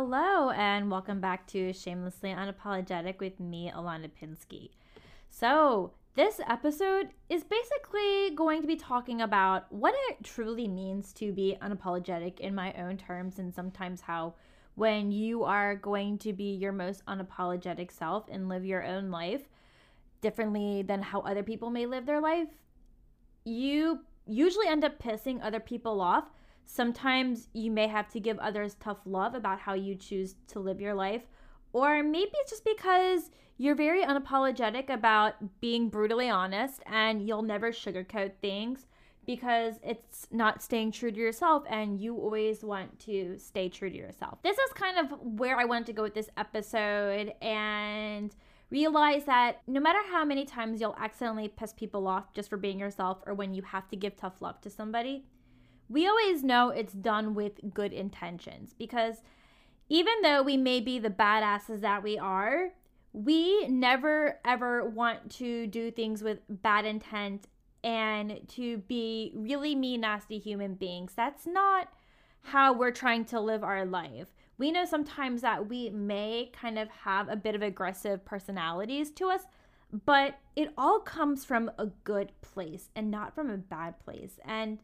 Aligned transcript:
hello, 0.00 0.50
and 0.50 0.88
welcome 0.92 1.20
back 1.20 1.44
to 1.44 1.72
Shamelessly 1.72 2.30
Unapologetic 2.30 3.18
with 3.18 3.40
me, 3.40 3.68
Ilana 3.74 4.08
Pinsky. 4.08 4.70
So, 5.28 5.92
this 6.14 6.40
episode 6.48 7.08
is 7.28 7.42
basically 7.42 8.30
going 8.36 8.60
to 8.60 8.68
be 8.68 8.76
talking 8.76 9.20
about 9.20 9.64
what 9.72 9.96
it 10.08 10.22
truly 10.22 10.68
means 10.68 11.12
to 11.14 11.32
be 11.32 11.56
unapologetic 11.60 12.38
in 12.38 12.54
my 12.54 12.72
own 12.74 12.96
terms, 12.96 13.40
and 13.40 13.52
sometimes 13.52 14.00
how, 14.02 14.34
when 14.76 15.10
you 15.10 15.42
are 15.42 15.74
going 15.74 16.16
to 16.18 16.32
be 16.32 16.54
your 16.54 16.70
most 16.70 17.04
unapologetic 17.06 17.90
self 17.90 18.26
and 18.30 18.48
live 18.48 18.64
your 18.64 18.84
own 18.84 19.10
life 19.10 19.48
differently 20.20 20.82
than 20.82 21.02
how 21.02 21.22
other 21.22 21.42
people 21.42 21.70
may 21.70 21.86
live 21.86 22.06
their 22.06 22.20
life, 22.20 22.46
you 23.44 23.98
usually 24.28 24.68
end 24.68 24.84
up 24.84 25.02
pissing 25.02 25.40
other 25.42 25.58
people 25.58 26.00
off 26.00 26.30
Sometimes 26.70 27.48
you 27.54 27.70
may 27.70 27.86
have 27.88 28.10
to 28.10 28.20
give 28.20 28.38
others 28.38 28.74
tough 28.74 28.98
love 29.06 29.34
about 29.34 29.58
how 29.58 29.72
you 29.72 29.94
choose 29.94 30.34
to 30.48 30.60
live 30.60 30.82
your 30.82 30.92
life. 30.92 31.22
Or 31.72 32.02
maybe 32.02 32.30
it's 32.34 32.50
just 32.50 32.64
because 32.64 33.30
you're 33.56 33.74
very 33.74 34.04
unapologetic 34.04 34.90
about 34.90 35.60
being 35.62 35.88
brutally 35.88 36.28
honest 36.28 36.82
and 36.84 37.26
you'll 37.26 37.42
never 37.42 37.72
sugarcoat 37.72 38.32
things 38.42 38.86
because 39.24 39.76
it's 39.82 40.26
not 40.30 40.62
staying 40.62 40.92
true 40.92 41.10
to 41.10 41.18
yourself 41.18 41.64
and 41.70 41.98
you 41.98 42.14
always 42.14 42.62
want 42.62 42.98
to 43.00 43.38
stay 43.38 43.70
true 43.70 43.88
to 43.88 43.96
yourself. 43.96 44.38
This 44.42 44.58
is 44.58 44.72
kind 44.74 44.98
of 44.98 45.18
where 45.22 45.58
I 45.58 45.64
wanted 45.64 45.86
to 45.86 45.94
go 45.94 46.02
with 46.02 46.14
this 46.14 46.28
episode 46.36 47.32
and 47.40 48.36
realize 48.70 49.24
that 49.24 49.62
no 49.66 49.80
matter 49.80 50.00
how 50.10 50.22
many 50.22 50.44
times 50.44 50.82
you'll 50.82 50.96
accidentally 50.98 51.48
piss 51.48 51.72
people 51.72 52.06
off 52.06 52.34
just 52.34 52.50
for 52.50 52.58
being 52.58 52.78
yourself 52.78 53.22
or 53.26 53.32
when 53.32 53.54
you 53.54 53.62
have 53.62 53.88
to 53.88 53.96
give 53.96 54.16
tough 54.16 54.42
love 54.42 54.60
to 54.60 54.68
somebody, 54.68 55.24
we 55.88 56.06
always 56.06 56.42
know 56.42 56.70
it's 56.70 56.92
done 56.92 57.34
with 57.34 57.72
good 57.72 57.92
intentions 57.92 58.74
because 58.78 59.22
even 59.88 60.14
though 60.22 60.42
we 60.42 60.56
may 60.56 60.80
be 60.80 60.98
the 60.98 61.10
badasses 61.10 61.80
that 61.80 62.02
we 62.02 62.18
are, 62.18 62.70
we 63.12 63.66
never 63.68 64.38
ever 64.44 64.88
want 64.88 65.30
to 65.36 65.66
do 65.66 65.90
things 65.90 66.22
with 66.22 66.38
bad 66.48 66.84
intent 66.84 67.46
and 67.82 68.40
to 68.48 68.78
be 68.78 69.32
really 69.34 69.74
mean, 69.74 70.02
nasty 70.02 70.38
human 70.38 70.74
beings. 70.74 71.12
That's 71.16 71.46
not 71.46 71.88
how 72.42 72.72
we're 72.72 72.90
trying 72.90 73.24
to 73.26 73.40
live 73.40 73.62
our 73.64 73.86
life. 73.86 74.28
We 74.58 74.72
know 74.72 74.84
sometimes 74.84 75.42
that 75.42 75.68
we 75.68 75.90
may 75.90 76.50
kind 76.52 76.78
of 76.78 76.88
have 76.88 77.28
a 77.28 77.36
bit 77.36 77.54
of 77.54 77.62
aggressive 77.62 78.24
personalities 78.24 79.10
to 79.12 79.30
us, 79.30 79.42
but 80.04 80.38
it 80.56 80.72
all 80.76 80.98
comes 80.98 81.44
from 81.44 81.70
a 81.78 81.86
good 82.04 82.32
place 82.40 82.90
and 82.96 83.10
not 83.10 83.34
from 83.34 83.50
a 83.50 83.56
bad 83.56 83.98
place. 84.00 84.38
And 84.44 84.80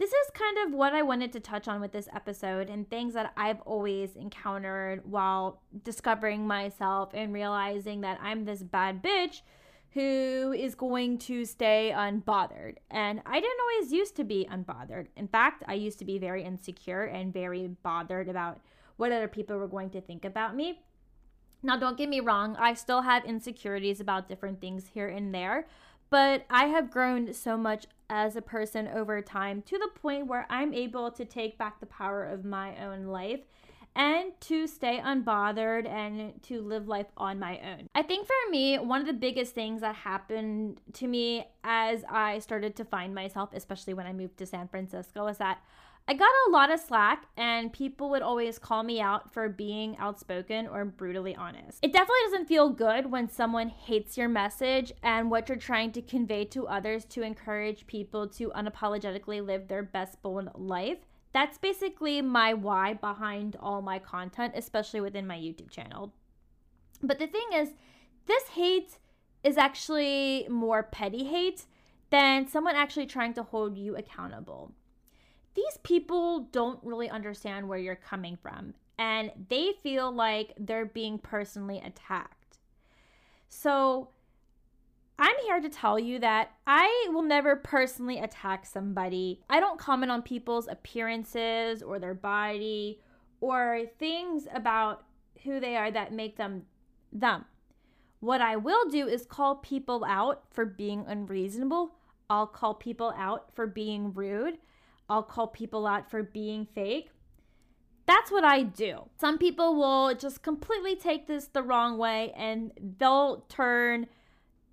this 0.00 0.10
is 0.10 0.30
kind 0.32 0.56
of 0.66 0.72
what 0.72 0.94
I 0.94 1.02
wanted 1.02 1.30
to 1.34 1.40
touch 1.40 1.68
on 1.68 1.78
with 1.78 1.92
this 1.92 2.08
episode 2.14 2.70
and 2.70 2.88
things 2.88 3.12
that 3.12 3.34
I've 3.36 3.60
always 3.60 4.16
encountered 4.16 5.02
while 5.04 5.60
discovering 5.84 6.46
myself 6.46 7.10
and 7.12 7.34
realizing 7.34 8.00
that 8.00 8.18
I'm 8.22 8.46
this 8.46 8.62
bad 8.62 9.02
bitch 9.02 9.42
who 9.90 10.54
is 10.56 10.74
going 10.74 11.18
to 11.18 11.44
stay 11.44 11.92
unbothered. 11.94 12.76
And 12.90 13.20
I 13.26 13.40
didn't 13.40 13.60
always 13.60 13.92
used 13.92 14.16
to 14.16 14.24
be 14.24 14.48
unbothered. 14.50 15.08
In 15.18 15.28
fact, 15.28 15.64
I 15.68 15.74
used 15.74 15.98
to 15.98 16.06
be 16.06 16.18
very 16.18 16.44
insecure 16.44 17.04
and 17.04 17.30
very 17.30 17.68
bothered 17.82 18.30
about 18.30 18.58
what 18.96 19.12
other 19.12 19.28
people 19.28 19.58
were 19.58 19.68
going 19.68 19.90
to 19.90 20.00
think 20.00 20.24
about 20.24 20.56
me. 20.56 20.80
Now, 21.62 21.76
don't 21.76 21.98
get 21.98 22.08
me 22.08 22.20
wrong, 22.20 22.56
I 22.56 22.72
still 22.72 23.02
have 23.02 23.26
insecurities 23.26 24.00
about 24.00 24.28
different 24.28 24.62
things 24.62 24.86
here 24.94 25.08
and 25.08 25.34
there, 25.34 25.66
but 26.10 26.44
I 26.50 26.66
have 26.66 26.90
grown 26.90 27.32
so 27.32 27.56
much 27.56 27.86
as 28.08 28.34
a 28.36 28.42
person 28.42 28.88
over 28.88 29.22
time 29.22 29.62
to 29.62 29.78
the 29.78 29.88
point 30.00 30.26
where 30.26 30.46
I'm 30.50 30.74
able 30.74 31.10
to 31.12 31.24
take 31.24 31.56
back 31.56 31.78
the 31.78 31.86
power 31.86 32.24
of 32.24 32.44
my 32.44 32.76
own 32.84 33.06
life 33.06 33.40
and 33.94 34.32
to 34.40 34.66
stay 34.66 35.00
unbothered 35.02 35.88
and 35.88 36.40
to 36.44 36.60
live 36.60 36.86
life 36.86 37.06
on 37.16 37.38
my 37.38 37.58
own. 37.58 37.88
I 37.94 38.02
think 38.02 38.26
for 38.26 38.50
me, 38.50 38.78
one 38.78 39.00
of 39.00 39.06
the 39.06 39.12
biggest 39.12 39.54
things 39.54 39.80
that 39.80 39.94
happened 39.94 40.80
to 40.94 41.08
me 41.08 41.46
as 41.64 42.04
I 42.08 42.38
started 42.38 42.76
to 42.76 42.84
find 42.84 43.14
myself, 43.14 43.50
especially 43.52 43.94
when 43.94 44.06
I 44.06 44.12
moved 44.12 44.38
to 44.38 44.46
San 44.46 44.68
Francisco, 44.68 45.24
was 45.24 45.38
that 45.38 45.58
I 46.10 46.14
got 46.14 46.28
a 46.48 46.50
lot 46.50 46.72
of 46.72 46.80
slack, 46.80 47.26
and 47.36 47.72
people 47.72 48.10
would 48.10 48.20
always 48.20 48.58
call 48.58 48.82
me 48.82 49.00
out 49.00 49.32
for 49.32 49.48
being 49.48 49.96
outspoken 49.98 50.66
or 50.66 50.84
brutally 50.84 51.36
honest. 51.36 51.78
It 51.82 51.92
definitely 51.92 52.22
doesn't 52.24 52.48
feel 52.48 52.68
good 52.68 53.12
when 53.12 53.28
someone 53.28 53.68
hates 53.68 54.18
your 54.18 54.28
message 54.28 54.92
and 55.04 55.30
what 55.30 55.48
you're 55.48 55.56
trying 55.56 55.92
to 55.92 56.02
convey 56.02 56.46
to 56.46 56.66
others 56.66 57.04
to 57.10 57.22
encourage 57.22 57.86
people 57.86 58.26
to 58.30 58.50
unapologetically 58.56 59.46
live 59.46 59.68
their 59.68 59.84
best 59.84 60.20
bold 60.20 60.50
life. 60.56 60.98
That's 61.32 61.58
basically 61.58 62.20
my 62.22 62.54
why 62.54 62.94
behind 62.94 63.54
all 63.60 63.80
my 63.80 64.00
content, 64.00 64.54
especially 64.56 65.00
within 65.00 65.28
my 65.28 65.36
YouTube 65.36 65.70
channel. 65.70 66.12
But 67.00 67.20
the 67.20 67.28
thing 67.28 67.50
is, 67.54 67.68
this 68.26 68.48
hate 68.48 68.98
is 69.44 69.56
actually 69.56 70.48
more 70.50 70.82
petty 70.82 71.22
hate 71.22 71.66
than 72.10 72.48
someone 72.48 72.74
actually 72.74 73.06
trying 73.06 73.34
to 73.34 73.44
hold 73.44 73.78
you 73.78 73.94
accountable 73.94 74.74
these 75.54 75.78
people 75.82 76.48
don't 76.52 76.78
really 76.82 77.10
understand 77.10 77.68
where 77.68 77.78
you're 77.78 77.96
coming 77.96 78.38
from 78.40 78.74
and 78.98 79.32
they 79.48 79.72
feel 79.82 80.12
like 80.12 80.52
they're 80.58 80.86
being 80.86 81.18
personally 81.18 81.82
attacked. 81.84 82.58
So, 83.48 84.10
I'm 85.18 85.36
here 85.44 85.60
to 85.60 85.68
tell 85.68 85.98
you 85.98 86.18
that 86.20 86.52
I 86.66 87.08
will 87.10 87.22
never 87.22 87.54
personally 87.54 88.18
attack 88.20 88.64
somebody. 88.64 89.42
I 89.50 89.60
don't 89.60 89.78
comment 89.78 90.10
on 90.10 90.22
people's 90.22 90.66
appearances 90.66 91.82
or 91.82 91.98
their 91.98 92.14
body 92.14 93.00
or 93.40 93.82
things 93.98 94.46
about 94.54 95.04
who 95.44 95.60
they 95.60 95.76
are 95.76 95.90
that 95.90 96.14
make 96.14 96.36
them 96.36 96.62
them. 97.12 97.44
What 98.20 98.40
I 98.40 98.56
will 98.56 98.88
do 98.88 99.08
is 99.08 99.26
call 99.26 99.56
people 99.56 100.04
out 100.06 100.44
for 100.50 100.64
being 100.64 101.04
unreasonable. 101.06 101.96
I'll 102.28 102.46
call 102.46 102.74
people 102.74 103.12
out 103.16 103.54
for 103.54 103.66
being 103.66 104.14
rude. 104.14 104.58
I'll 105.10 105.24
call 105.24 105.48
people 105.48 105.86
out 105.86 106.08
for 106.08 106.22
being 106.22 106.64
fake. 106.64 107.10
That's 108.06 108.30
what 108.30 108.44
I 108.44 108.62
do. 108.62 109.08
Some 109.20 109.38
people 109.38 109.74
will 109.74 110.14
just 110.14 110.42
completely 110.42 110.96
take 110.96 111.26
this 111.26 111.46
the 111.46 111.62
wrong 111.62 111.98
way 111.98 112.32
and 112.36 112.72
they'll 112.98 113.44
turn 113.48 114.06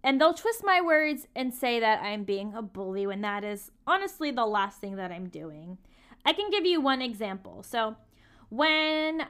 and 0.03 0.21
they'll 0.21 0.33
twist 0.33 0.63
my 0.63 0.79
words 0.79 1.27
and 1.35 1.53
say 1.53 1.79
that 1.79 2.01
I'm 2.01 2.23
being 2.23 2.53
a 2.53 2.61
bully 2.61 3.07
when 3.07 3.21
that 3.21 3.43
is 3.43 3.71
honestly 3.85 4.31
the 4.31 4.45
last 4.45 4.79
thing 4.79 4.95
that 4.95 5.11
I'm 5.11 5.27
doing. 5.27 5.79
I 6.23 6.33
can 6.33 6.49
give 6.49 6.65
you 6.65 6.79
one 6.79 7.01
example. 7.01 7.63
So, 7.63 7.95
when 8.49 9.25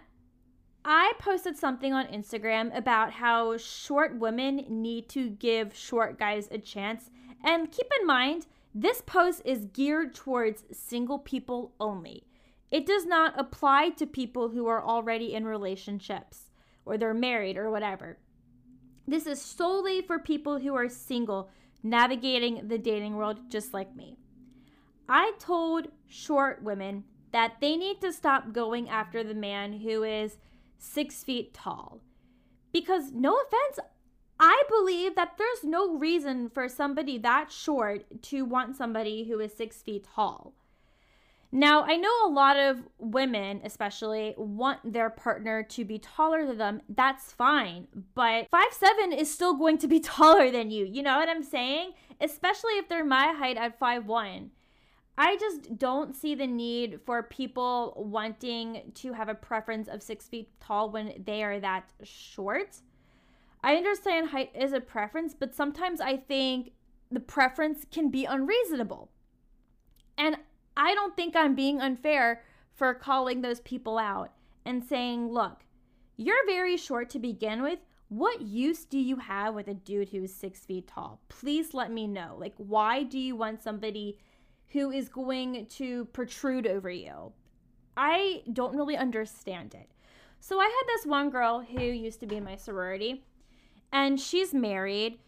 I 0.85 1.13
posted 1.19 1.57
something 1.57 1.93
on 1.93 2.07
Instagram 2.07 2.75
about 2.77 3.11
how 3.11 3.57
short 3.57 4.19
women 4.19 4.65
need 4.69 5.09
to 5.09 5.29
give 5.29 5.75
short 5.75 6.19
guys 6.19 6.47
a 6.51 6.59
chance, 6.59 7.09
and 7.43 7.71
keep 7.71 7.87
in 7.99 8.07
mind, 8.07 8.45
this 8.73 9.01
post 9.01 9.41
is 9.45 9.65
geared 9.65 10.13
towards 10.13 10.63
single 10.71 11.19
people 11.19 11.73
only. 11.79 12.23
It 12.69 12.85
does 12.85 13.05
not 13.05 13.39
apply 13.39 13.89
to 13.91 14.05
people 14.05 14.49
who 14.49 14.67
are 14.67 14.83
already 14.83 15.33
in 15.33 15.45
relationships 15.45 16.51
or 16.85 16.97
they're 16.97 17.13
married 17.13 17.57
or 17.57 17.71
whatever. 17.71 18.17
This 19.07 19.25
is 19.25 19.41
solely 19.41 20.01
for 20.01 20.19
people 20.19 20.59
who 20.59 20.75
are 20.75 20.89
single, 20.89 21.49
navigating 21.81 22.67
the 22.67 22.77
dating 22.77 23.15
world 23.15 23.49
just 23.49 23.73
like 23.73 23.95
me. 23.95 24.17
I 25.07 25.33
told 25.39 25.87
short 26.07 26.61
women 26.61 27.05
that 27.31 27.55
they 27.61 27.77
need 27.77 28.01
to 28.01 28.11
stop 28.11 28.51
going 28.51 28.89
after 28.89 29.23
the 29.23 29.33
man 29.33 29.79
who 29.79 30.03
is 30.03 30.37
six 30.77 31.23
feet 31.23 31.53
tall. 31.53 32.01
Because, 32.73 33.11
no 33.11 33.35
offense, 33.35 33.79
I 34.39 34.63
believe 34.69 35.15
that 35.15 35.37
there's 35.37 35.63
no 35.63 35.97
reason 35.97 36.49
for 36.49 36.69
somebody 36.69 37.17
that 37.19 37.51
short 37.51 38.21
to 38.23 38.45
want 38.45 38.75
somebody 38.75 39.25
who 39.25 39.39
is 39.39 39.53
six 39.53 39.81
feet 39.81 40.07
tall. 40.15 40.53
Now, 41.51 41.83
I 41.83 41.95
know 41.95 42.11
a 42.25 42.29
lot 42.29 42.57
of 42.57 42.83
women, 42.99 43.61
especially, 43.63 44.35
want 44.37 44.93
their 44.93 45.09
partner 45.09 45.63
to 45.63 45.85
be 45.85 45.97
taller 45.97 46.45
than 46.45 46.57
them. 46.57 46.81
That's 46.89 47.31
fine. 47.31 47.87
But 48.15 48.49
five 48.51 48.71
seven 48.71 49.13
is 49.13 49.33
still 49.33 49.55
going 49.55 49.77
to 49.79 49.87
be 49.87 49.99
taller 50.01 50.51
than 50.51 50.71
you. 50.71 50.85
You 50.85 51.03
know 51.03 51.17
what 51.17 51.29
I'm 51.29 51.43
saying? 51.43 51.93
Especially 52.19 52.73
if 52.73 52.89
they're 52.89 53.05
my 53.05 53.33
height 53.33 53.57
at 53.57 53.79
five 53.79 54.05
one. 54.05 54.51
I 55.17 55.35
just 55.37 55.79
don't 55.79 56.15
see 56.15 56.35
the 56.35 56.45
need 56.45 56.99
for 57.05 57.23
people 57.23 57.93
wanting 57.97 58.91
to 58.95 59.13
have 59.13 59.29
a 59.29 59.33
preference 59.33 59.87
of 59.87 60.03
six 60.03 60.27
feet 60.27 60.51
tall 60.59 60.91
when 60.91 61.23
they 61.25 61.43
are 61.43 61.59
that 61.59 61.89
short. 62.03 62.81
I 63.67 63.75
understand 63.75 64.29
height 64.29 64.51
is 64.55 64.71
a 64.71 64.79
preference, 64.79 65.35
but 65.37 65.53
sometimes 65.53 65.99
I 65.99 66.15
think 66.15 66.71
the 67.11 67.19
preference 67.19 67.85
can 67.91 68.09
be 68.09 68.23
unreasonable. 68.23 69.11
And 70.17 70.37
I 70.77 70.95
don't 70.95 71.17
think 71.17 71.35
I'm 71.35 71.53
being 71.53 71.81
unfair 71.81 72.43
for 72.73 72.93
calling 72.93 73.41
those 73.41 73.59
people 73.59 73.97
out 73.97 74.31
and 74.65 74.81
saying, 74.81 75.33
look, 75.33 75.65
you're 76.15 76.45
very 76.45 76.77
short 76.77 77.09
to 77.09 77.19
begin 77.19 77.61
with. 77.61 77.79
What 78.07 78.39
use 78.39 78.85
do 78.85 78.97
you 78.97 79.17
have 79.17 79.53
with 79.53 79.67
a 79.67 79.73
dude 79.73 80.07
who's 80.07 80.33
six 80.33 80.61
feet 80.61 80.87
tall? 80.87 81.19
Please 81.27 81.73
let 81.73 81.91
me 81.91 82.07
know. 82.07 82.37
Like, 82.39 82.53
why 82.55 83.03
do 83.03 83.19
you 83.19 83.35
want 83.35 83.61
somebody 83.61 84.17
who 84.69 84.91
is 84.91 85.09
going 85.09 85.65
to 85.71 86.05
protrude 86.13 86.67
over 86.67 86.89
you? 86.89 87.33
I 87.97 88.43
don't 88.53 88.77
really 88.77 88.95
understand 88.95 89.73
it. 89.73 89.89
So 90.39 90.61
I 90.61 90.63
had 90.63 90.87
this 90.87 91.05
one 91.05 91.29
girl 91.29 91.59
who 91.69 91.83
used 91.83 92.21
to 92.21 92.27
be 92.27 92.37
in 92.37 92.45
my 92.45 92.55
sorority, 92.55 93.25
and 93.91 94.19
she's 94.19 94.53
married. 94.53 95.19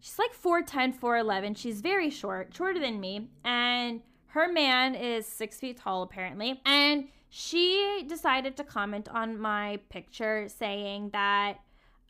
She's 0.00 0.18
like 0.18 0.34
4'10, 0.34 0.98
4'11. 0.98 1.56
She's 1.56 1.80
very 1.80 2.10
short, 2.10 2.54
shorter 2.54 2.78
than 2.78 3.00
me. 3.00 3.30
And 3.44 4.02
her 4.28 4.52
man 4.52 4.94
is 4.94 5.26
six 5.26 5.58
feet 5.58 5.78
tall, 5.78 6.02
apparently. 6.02 6.60
And 6.66 7.08
she 7.30 8.04
decided 8.06 8.56
to 8.56 8.64
comment 8.64 9.08
on 9.08 9.40
my 9.40 9.78
picture 9.88 10.48
saying 10.48 11.10
that 11.12 11.58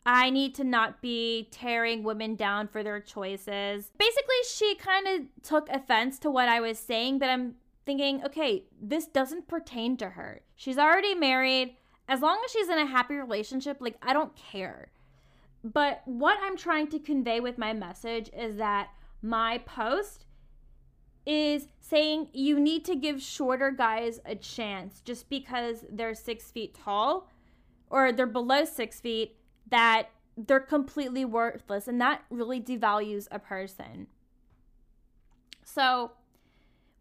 I 0.05 0.29
need 0.29 0.53
to 0.55 0.63
not 0.63 1.01
be 1.01 1.47
tearing 1.51 2.03
women 2.03 2.35
down 2.35 2.67
for 2.67 2.83
their 2.83 2.99
choices. 2.99 3.91
Basically, 3.97 4.35
she 4.47 4.75
kind 4.75 5.07
of 5.07 5.21
took 5.41 5.67
offense 5.69 6.19
to 6.19 6.29
what 6.29 6.47
I 6.47 6.59
was 6.59 6.77
saying, 6.77 7.17
but 7.17 7.29
I'm 7.29 7.55
thinking, 7.85 8.23
okay, 8.23 8.65
this 8.79 9.07
doesn't 9.07 9.47
pertain 9.47 9.97
to 9.97 10.09
her. 10.09 10.41
She's 10.55 10.77
already 10.77 11.15
married. 11.15 11.75
As 12.07 12.21
long 12.21 12.39
as 12.45 12.51
she's 12.51 12.69
in 12.69 12.77
a 12.77 12.85
happy 12.85 13.15
relationship, 13.15 13.77
like, 13.79 13.97
I 14.03 14.13
don't 14.13 14.35
care. 14.35 14.89
But 15.65 16.03
what 16.05 16.37
I'm 16.43 16.55
trying 16.55 16.89
to 16.89 16.99
convey 16.99 17.39
with 17.39 17.57
my 17.57 17.73
message 17.73 18.29
is 18.37 18.57
that 18.57 18.89
my 19.23 19.57
post 19.57 20.27
is 21.25 21.69
saying 21.79 22.27
you 22.33 22.59
need 22.59 22.85
to 22.85 22.95
give 22.95 23.19
shorter 23.19 23.71
guys 23.71 24.19
a 24.27 24.35
chance 24.35 25.01
just 25.03 25.27
because 25.27 25.83
they're 25.89 26.13
six 26.13 26.51
feet 26.51 26.75
tall 26.75 27.31
or 27.89 28.11
they're 28.11 28.27
below 28.27 28.63
six 28.63 28.99
feet 28.99 29.37
that 29.71 30.09
they're 30.37 30.59
completely 30.59 31.25
worthless 31.25 31.87
and 31.87 31.99
that 31.99 32.23
really 32.29 32.61
devalues 32.61 33.27
a 33.31 33.39
person. 33.39 34.05
So, 35.63 36.11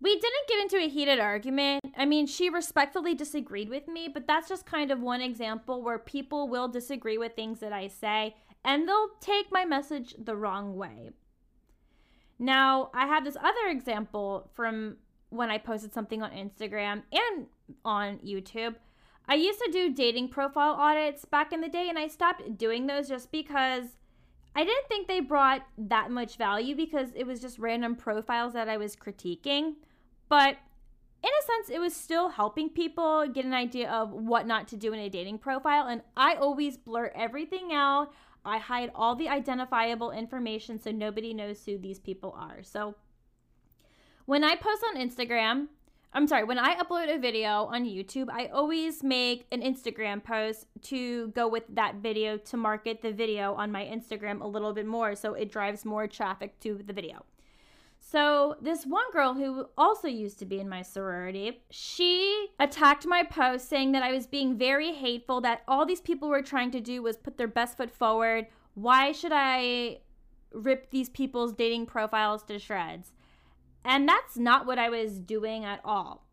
we 0.00 0.14
didn't 0.14 0.48
get 0.48 0.60
into 0.60 0.76
a 0.76 0.88
heated 0.88 1.18
argument. 1.18 1.82
I 1.96 2.04
mean, 2.04 2.26
she 2.26 2.50
respectfully 2.50 3.14
disagreed 3.14 3.70
with 3.70 3.88
me, 3.88 4.06
but 4.06 4.26
that's 4.26 4.50
just 4.50 4.66
kind 4.66 4.90
of 4.90 5.00
one 5.00 5.22
example 5.22 5.82
where 5.82 5.98
people 5.98 6.46
will 6.46 6.68
disagree 6.68 7.16
with 7.16 7.34
things 7.34 7.60
that 7.60 7.72
I 7.72 7.88
say 7.88 8.34
and 8.64 8.88
they'll 8.88 9.10
take 9.20 9.52
my 9.52 9.64
message 9.64 10.14
the 10.18 10.36
wrong 10.36 10.76
way. 10.76 11.10
Now, 12.38 12.90
I 12.94 13.06
have 13.06 13.24
this 13.24 13.36
other 13.36 13.68
example 13.68 14.50
from 14.54 14.96
when 15.30 15.50
I 15.50 15.58
posted 15.58 15.92
something 15.92 16.22
on 16.22 16.30
Instagram 16.30 17.02
and 17.12 17.46
on 17.84 18.18
YouTube 18.18 18.74
I 19.26 19.34
used 19.34 19.58
to 19.60 19.70
do 19.72 19.92
dating 19.92 20.28
profile 20.28 20.74
audits 20.74 21.24
back 21.24 21.52
in 21.52 21.60
the 21.60 21.68
day, 21.68 21.88
and 21.88 21.98
I 21.98 22.08
stopped 22.08 22.58
doing 22.58 22.86
those 22.86 23.08
just 23.08 23.32
because 23.32 23.84
I 24.54 24.64
didn't 24.64 24.86
think 24.88 25.08
they 25.08 25.20
brought 25.20 25.66
that 25.78 26.10
much 26.10 26.36
value 26.36 26.76
because 26.76 27.08
it 27.14 27.26
was 27.26 27.40
just 27.40 27.58
random 27.58 27.96
profiles 27.96 28.52
that 28.52 28.68
I 28.68 28.76
was 28.76 28.94
critiquing. 28.94 29.74
But 30.28 30.58
in 31.22 31.30
a 31.30 31.46
sense, 31.46 31.70
it 31.70 31.80
was 31.80 31.96
still 31.96 32.28
helping 32.28 32.68
people 32.68 33.26
get 33.26 33.46
an 33.46 33.54
idea 33.54 33.90
of 33.90 34.12
what 34.12 34.46
not 34.46 34.68
to 34.68 34.76
do 34.76 34.92
in 34.92 35.00
a 35.00 35.08
dating 35.08 35.38
profile. 35.38 35.86
And 35.86 36.02
I 36.16 36.34
always 36.34 36.76
blur 36.76 37.10
everything 37.14 37.72
out. 37.72 38.12
I 38.44 38.58
hide 38.58 38.90
all 38.94 39.14
the 39.14 39.28
identifiable 39.28 40.10
information 40.10 40.78
so 40.78 40.90
nobody 40.90 41.32
knows 41.32 41.64
who 41.64 41.78
these 41.78 41.98
people 41.98 42.34
are. 42.38 42.62
So 42.62 42.94
when 44.26 44.44
I 44.44 44.56
post 44.56 44.84
on 44.88 44.96
Instagram, 44.96 45.68
I'm 46.12 46.28
sorry, 46.28 46.44
when 46.44 46.58
I 46.58 46.76
upload 46.76 47.12
a 47.12 47.18
video 47.18 47.64
on 47.64 47.84
YouTube, 47.84 48.28
I 48.30 48.46
always 48.46 49.02
make 49.02 49.46
an 49.50 49.62
Instagram 49.62 50.22
post 50.22 50.66
to 50.82 51.28
go 51.28 51.48
with 51.48 51.64
that 51.70 51.96
video 51.96 52.36
to 52.36 52.56
market 52.56 53.02
the 53.02 53.12
video 53.12 53.54
on 53.54 53.72
my 53.72 53.84
Instagram 53.84 54.40
a 54.40 54.46
little 54.46 54.72
bit 54.72 54.86
more 54.86 55.16
so 55.16 55.34
it 55.34 55.50
drives 55.50 55.84
more 55.84 56.06
traffic 56.06 56.60
to 56.60 56.80
the 56.86 56.92
video. 56.92 57.24
So, 58.14 58.54
this 58.60 58.86
one 58.86 59.10
girl 59.10 59.34
who 59.34 59.66
also 59.76 60.06
used 60.06 60.38
to 60.38 60.46
be 60.46 60.60
in 60.60 60.68
my 60.68 60.82
sorority, 60.82 61.64
she 61.68 62.46
attacked 62.60 63.08
my 63.08 63.24
post 63.24 63.68
saying 63.68 63.90
that 63.90 64.04
I 64.04 64.12
was 64.12 64.28
being 64.28 64.56
very 64.56 64.92
hateful, 64.92 65.40
that 65.40 65.62
all 65.66 65.84
these 65.84 66.00
people 66.00 66.28
were 66.28 66.40
trying 66.40 66.70
to 66.70 66.80
do 66.80 67.02
was 67.02 67.16
put 67.16 67.38
their 67.38 67.48
best 67.48 67.76
foot 67.76 67.90
forward. 67.90 68.46
Why 68.74 69.10
should 69.10 69.32
I 69.34 69.98
rip 70.52 70.92
these 70.92 71.08
people's 71.08 71.54
dating 71.54 71.86
profiles 71.86 72.44
to 72.44 72.60
shreds? 72.60 73.10
And 73.84 74.08
that's 74.08 74.36
not 74.36 74.64
what 74.64 74.78
I 74.78 74.90
was 74.90 75.18
doing 75.18 75.64
at 75.64 75.80
all. 75.84 76.24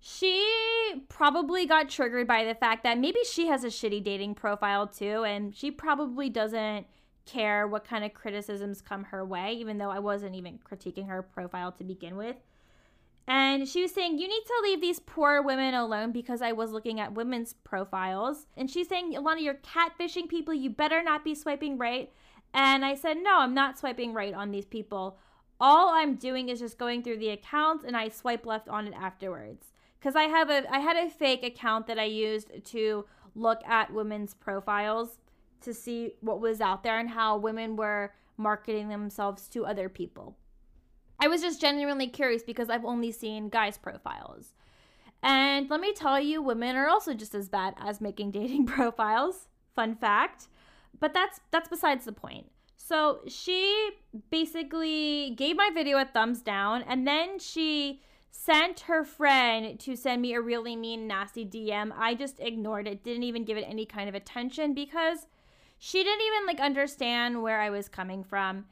She 0.00 0.44
probably 1.08 1.66
got 1.66 1.88
triggered 1.88 2.26
by 2.26 2.42
the 2.42 2.54
fact 2.56 2.82
that 2.82 2.98
maybe 2.98 3.20
she 3.30 3.46
has 3.46 3.62
a 3.62 3.68
shitty 3.68 4.02
dating 4.02 4.34
profile 4.34 4.88
too, 4.88 5.22
and 5.22 5.54
she 5.54 5.70
probably 5.70 6.28
doesn't 6.28 6.88
care 7.26 7.66
what 7.66 7.86
kind 7.86 8.04
of 8.04 8.14
criticisms 8.14 8.80
come 8.80 9.04
her 9.04 9.24
way, 9.24 9.52
even 9.54 9.78
though 9.78 9.90
I 9.90 9.98
wasn't 9.98 10.34
even 10.34 10.58
critiquing 10.58 11.08
her 11.08 11.22
profile 11.22 11.72
to 11.72 11.84
begin 11.84 12.16
with. 12.16 12.36
And 13.26 13.66
she 13.66 13.82
was 13.82 13.92
saying, 13.92 14.18
You 14.18 14.28
need 14.28 14.44
to 14.46 14.60
leave 14.62 14.80
these 14.80 15.00
poor 15.00 15.42
women 15.42 15.74
alone 15.74 16.12
because 16.12 16.42
I 16.42 16.52
was 16.52 16.72
looking 16.72 17.00
at 17.00 17.14
women's 17.14 17.54
profiles. 17.54 18.46
And 18.56 18.70
she's 18.70 18.88
saying, 18.88 19.14
Ilana, 19.14 19.42
you're 19.42 19.54
catfishing 19.54 20.28
people. 20.28 20.52
You 20.52 20.70
better 20.70 21.02
not 21.02 21.24
be 21.24 21.34
swiping 21.34 21.78
right. 21.78 22.12
And 22.52 22.84
I 22.84 22.94
said, 22.94 23.16
No, 23.16 23.38
I'm 23.38 23.54
not 23.54 23.78
swiping 23.78 24.12
right 24.12 24.34
on 24.34 24.50
these 24.50 24.66
people 24.66 25.18
all 25.60 25.90
I'm 25.94 26.16
doing 26.16 26.48
is 26.48 26.60
just 26.60 26.78
going 26.78 27.02
through 27.02 27.18
the 27.18 27.30
accounts 27.30 27.84
and 27.84 27.96
I 27.96 28.08
swipe 28.08 28.46
left 28.46 28.68
on 28.68 28.86
it 28.86 28.94
afterwards. 28.94 29.72
Cuz 30.00 30.16
I 30.16 30.24
have 30.24 30.50
a 30.50 30.70
I 30.70 30.80
had 30.80 30.96
a 30.96 31.08
fake 31.08 31.44
account 31.44 31.86
that 31.86 31.98
I 31.98 32.04
used 32.04 32.64
to 32.72 33.06
look 33.34 33.64
at 33.66 33.92
women's 33.92 34.34
profiles 34.34 35.18
to 35.64 35.74
see 35.74 36.12
what 36.20 36.40
was 36.40 36.60
out 36.60 36.82
there 36.82 36.98
and 36.98 37.10
how 37.10 37.36
women 37.36 37.76
were 37.76 38.12
marketing 38.36 38.88
themselves 38.88 39.48
to 39.48 39.66
other 39.66 39.88
people. 39.88 40.36
I 41.20 41.28
was 41.28 41.40
just 41.40 41.60
genuinely 41.60 42.08
curious 42.08 42.42
because 42.42 42.68
I've 42.68 42.84
only 42.84 43.12
seen 43.12 43.48
guys' 43.48 43.78
profiles. 43.78 44.54
And 45.22 45.70
let 45.70 45.80
me 45.80 45.92
tell 45.92 46.20
you, 46.20 46.42
women 46.42 46.76
are 46.76 46.88
also 46.88 47.14
just 47.14 47.34
as 47.34 47.48
bad 47.48 47.74
as 47.78 48.00
making 48.00 48.32
dating 48.32 48.66
profiles. 48.66 49.48
Fun 49.74 49.96
fact. 49.96 50.48
But 51.00 51.14
that's 51.14 51.40
that's 51.50 51.68
besides 51.68 52.04
the 52.04 52.12
point. 52.12 52.50
So 52.76 53.20
she 53.26 53.90
basically 54.30 55.34
gave 55.36 55.56
my 55.56 55.70
video 55.72 55.98
a 55.98 56.04
thumbs 56.04 56.42
down 56.42 56.82
and 56.82 57.06
then 57.06 57.38
she 57.38 58.02
sent 58.30 58.80
her 58.80 59.04
friend 59.04 59.80
to 59.80 59.96
send 59.96 60.20
me 60.20 60.34
a 60.34 60.40
really 60.40 60.76
mean, 60.76 61.06
nasty 61.06 61.46
DM. 61.46 61.92
I 61.96 62.14
just 62.14 62.40
ignored 62.40 62.86
it, 62.86 63.02
didn't 63.02 63.22
even 63.22 63.44
give 63.44 63.56
it 63.56 63.64
any 63.66 63.86
kind 63.86 64.08
of 64.08 64.14
attention 64.14 64.74
because 64.74 65.26
she 65.78 66.02
didn't 66.02 66.26
even 66.26 66.46
like 66.46 66.60
understand 66.60 67.42
where 67.42 67.60
I 67.60 67.70
was 67.70 67.88
coming 67.88 68.24
from. 68.24 68.66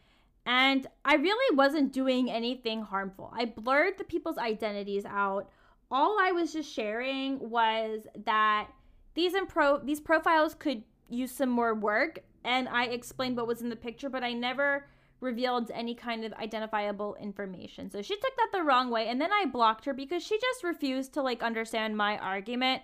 And 0.44 0.87
I 1.04 1.14
really 1.14 1.56
wasn't 1.56 1.93
doing 1.93 2.31
anything 2.31 2.82
harmful. 2.82 3.32
I 3.37 3.44
blurred 3.44 3.99
the 3.99 4.04
people's 4.04 4.38
identities 4.38 5.04
out. 5.04 5.48
All 5.91 6.19
I 6.20 6.32
was 6.32 6.53
just 6.53 6.72
sharing 6.72 7.50
was 7.50 8.06
that 8.24 8.69
these 9.15 9.34
impro- 9.34 9.84
these 9.84 10.00
profiles 10.00 10.55
could 10.55 10.82
use 11.08 11.31
some 11.31 11.50
more 11.50 11.74
work 11.74 12.20
and 12.44 12.69
I 12.69 12.86
explained 12.86 13.36
what 13.36 13.46
was 13.46 13.62
in 13.62 13.69
the 13.69 13.76
picture, 13.76 14.08
but 14.08 14.24
I 14.24 14.32
never 14.32 14.86
revealed 15.20 15.70
any 15.72 15.94
kind 15.94 16.24
of 16.24 16.32
identifiable 16.32 17.15
information. 17.20 17.91
So 17.91 18.03
she 18.03 18.17
took 18.17 18.36
that 18.36 18.48
the 18.53 18.62
wrong 18.62 18.91
way 18.91 19.08
and 19.08 19.20
then 19.20 19.32
I 19.32 19.44
blocked 19.46 19.84
her 19.84 19.94
because 19.94 20.24
she 20.24 20.38
just 20.41 20.65
refused 20.65 21.15
to 21.15 21.22
like 21.22 21.43
understand 21.43 21.96
my 21.96 22.19
argument. 22.19 22.82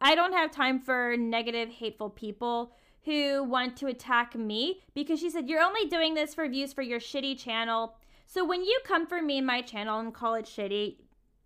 I 0.00 0.14
don't 0.14 0.32
have 0.32 0.50
time 0.50 0.80
for 0.80 1.16
negative 1.16 1.68
hateful 1.68 2.10
people 2.10 2.72
who 3.04 3.42
want 3.44 3.76
to 3.78 3.86
attack 3.86 4.34
me 4.34 4.80
because 4.94 5.20
she 5.20 5.30
said 5.30 5.48
you're 5.48 5.62
only 5.62 5.86
doing 5.86 6.14
this 6.14 6.34
for 6.34 6.48
views 6.48 6.72
for 6.72 6.82
your 6.82 7.00
shitty 7.00 7.38
channel. 7.38 7.96
So 8.26 8.44
when 8.44 8.62
you 8.62 8.78
come 8.84 9.06
for 9.06 9.22
me 9.22 9.38
and 9.38 9.46
my 9.46 9.62
channel 9.62 9.98
and 9.98 10.12
call 10.12 10.34
it 10.34 10.44
shitty, 10.44 10.96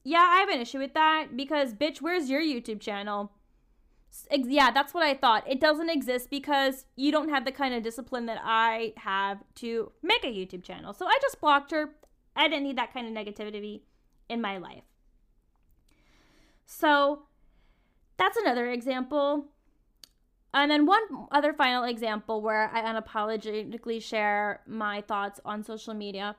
yeah, 0.04 0.26
I 0.28 0.40
have 0.40 0.48
an 0.48 0.60
issue 0.60 0.78
with 0.78 0.94
that 0.94 1.36
because 1.36 1.74
bitch, 1.74 2.00
where's 2.00 2.28
your 2.28 2.42
YouTube 2.42 2.80
channel? 2.80 3.32
yeah, 4.30 4.70
that's 4.70 4.92
what 4.92 5.02
I 5.02 5.14
thought. 5.14 5.48
It 5.48 5.60
doesn't 5.60 5.88
exist 5.88 6.28
because 6.28 6.84
you 6.96 7.10
don't 7.10 7.30
have 7.30 7.44
the 7.44 7.52
kind 7.52 7.74
of 7.74 7.82
discipline 7.82 8.26
that 8.26 8.40
I 8.42 8.92
have 8.98 9.42
to 9.56 9.92
make 10.02 10.24
a 10.24 10.26
YouTube 10.26 10.62
channel. 10.62 10.92
So 10.92 11.06
I 11.06 11.18
just 11.22 11.40
blocked 11.40 11.70
her. 11.70 11.94
I 12.36 12.48
didn't 12.48 12.64
need 12.64 12.76
that 12.76 12.92
kind 12.92 13.06
of 13.06 13.24
negativity 13.24 13.82
in 14.28 14.40
my 14.40 14.58
life. 14.58 14.84
So 16.66 17.22
that's 18.16 18.36
another 18.36 18.70
example. 18.70 19.46
And 20.54 20.70
then 20.70 20.86
one 20.86 21.02
other 21.30 21.52
final 21.52 21.84
example 21.84 22.42
where 22.42 22.70
I 22.72 22.82
unapologetically 22.82 24.02
share 24.02 24.60
my 24.66 25.00
thoughts 25.00 25.40
on 25.44 25.64
social 25.64 25.94
media 25.94 26.36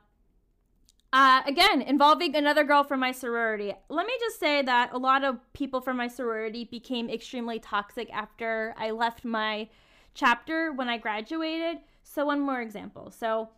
uh, 1.14 1.44
again, 1.46 1.84
involving 1.84 2.36
another 2.36 2.64
girl 2.64 2.84
from 2.84 3.00
my 3.00 3.12
sorority. 3.12 3.72
Let 3.88 4.08
me 4.08 4.14
just 4.20 4.40
say 4.40 4.64
that 4.64 4.94
a 4.94 4.98
lot 4.98 5.24
of 5.24 5.38
people 5.54 5.80
from 5.80 5.96
my 5.96 6.08
sorority 6.08 6.64
became 6.64 7.08
extremely 7.08 7.60
toxic 7.60 8.12
after 8.12 8.74
I 8.80 8.90
left 8.90 9.24
my 9.24 9.70
chapter 10.16 10.72
when 10.72 10.90
I 10.90 10.98
graduated. 10.98 11.82
So, 12.02 12.26
one 12.26 12.40
more 12.40 12.62
example. 12.62 13.12
So, 13.12 13.50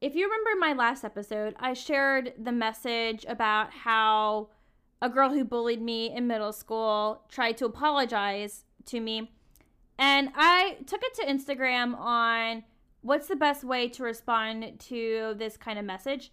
if 0.00 0.14
you 0.14 0.26
remember 0.26 0.60
my 0.60 0.74
last 0.74 1.02
episode, 1.02 1.56
I 1.58 1.72
shared 1.72 2.34
the 2.38 2.52
message 2.52 3.26
about 3.28 3.72
how 3.72 4.50
a 5.02 5.08
girl 5.08 5.30
who 5.30 5.44
bullied 5.44 5.82
me 5.82 6.14
in 6.14 6.28
middle 6.28 6.52
school 6.52 7.22
tried 7.28 7.56
to 7.56 7.66
apologize 7.66 8.62
to 8.86 9.00
me. 9.00 9.32
And 9.98 10.30
I 10.34 10.78
took 10.86 11.02
it 11.02 11.14
to 11.14 11.26
Instagram 11.26 11.96
on 11.98 12.64
what's 13.02 13.28
the 13.28 13.36
best 13.36 13.64
way 13.64 13.88
to 13.90 14.02
respond 14.02 14.80
to 14.80 15.34
this 15.36 15.56
kind 15.56 15.78
of 15.78 15.84
message 15.84 16.30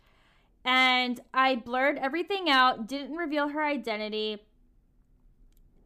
and 0.63 1.19
I 1.33 1.55
blurred 1.55 1.97
everything 1.97 2.49
out, 2.49 2.87
didn't 2.87 3.15
reveal 3.17 3.49
her 3.49 3.63
identity. 3.63 4.39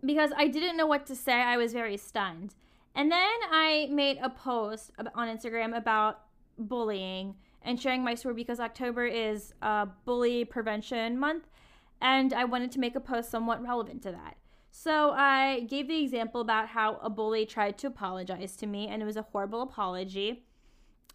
because 0.05 0.31
I 0.37 0.47
didn't 0.47 0.77
know 0.77 0.85
what 0.85 1.05
to 1.07 1.15
say. 1.15 1.33
I 1.33 1.57
was 1.57 1.73
very 1.73 1.97
stunned. 1.97 2.53
And 2.93 3.11
then 3.11 3.33
I 3.51 3.87
made 3.91 4.19
a 4.21 4.29
post 4.29 4.91
on 5.15 5.27
Instagram 5.27 5.75
about 5.75 6.21
bullying 6.57 7.35
and 7.63 7.79
sharing 7.81 8.03
my 8.03 8.13
story 8.15 8.35
because 8.35 8.59
October 8.59 9.05
is 9.05 9.53
uh, 9.61 9.87
Bully 10.05 10.45
Prevention 10.45 11.17
Month, 11.17 11.47
and 12.01 12.33
I 12.33 12.45
wanted 12.45 12.71
to 12.73 12.79
make 12.79 12.95
a 12.95 12.99
post 12.99 13.31
somewhat 13.31 13.63
relevant 13.63 14.03
to 14.03 14.11
that. 14.11 14.37
So 14.77 15.11
I 15.11 15.61
gave 15.61 15.87
the 15.87 16.03
example 16.03 16.41
about 16.41 16.67
how 16.67 16.97
a 16.97 17.09
bully 17.09 17.45
tried 17.45 17.77
to 17.77 17.87
apologize 17.87 18.57
to 18.57 18.67
me, 18.67 18.87
and 18.87 19.01
it 19.01 19.05
was 19.05 19.15
a 19.15 19.21
horrible 19.21 19.61
apology. 19.61 20.43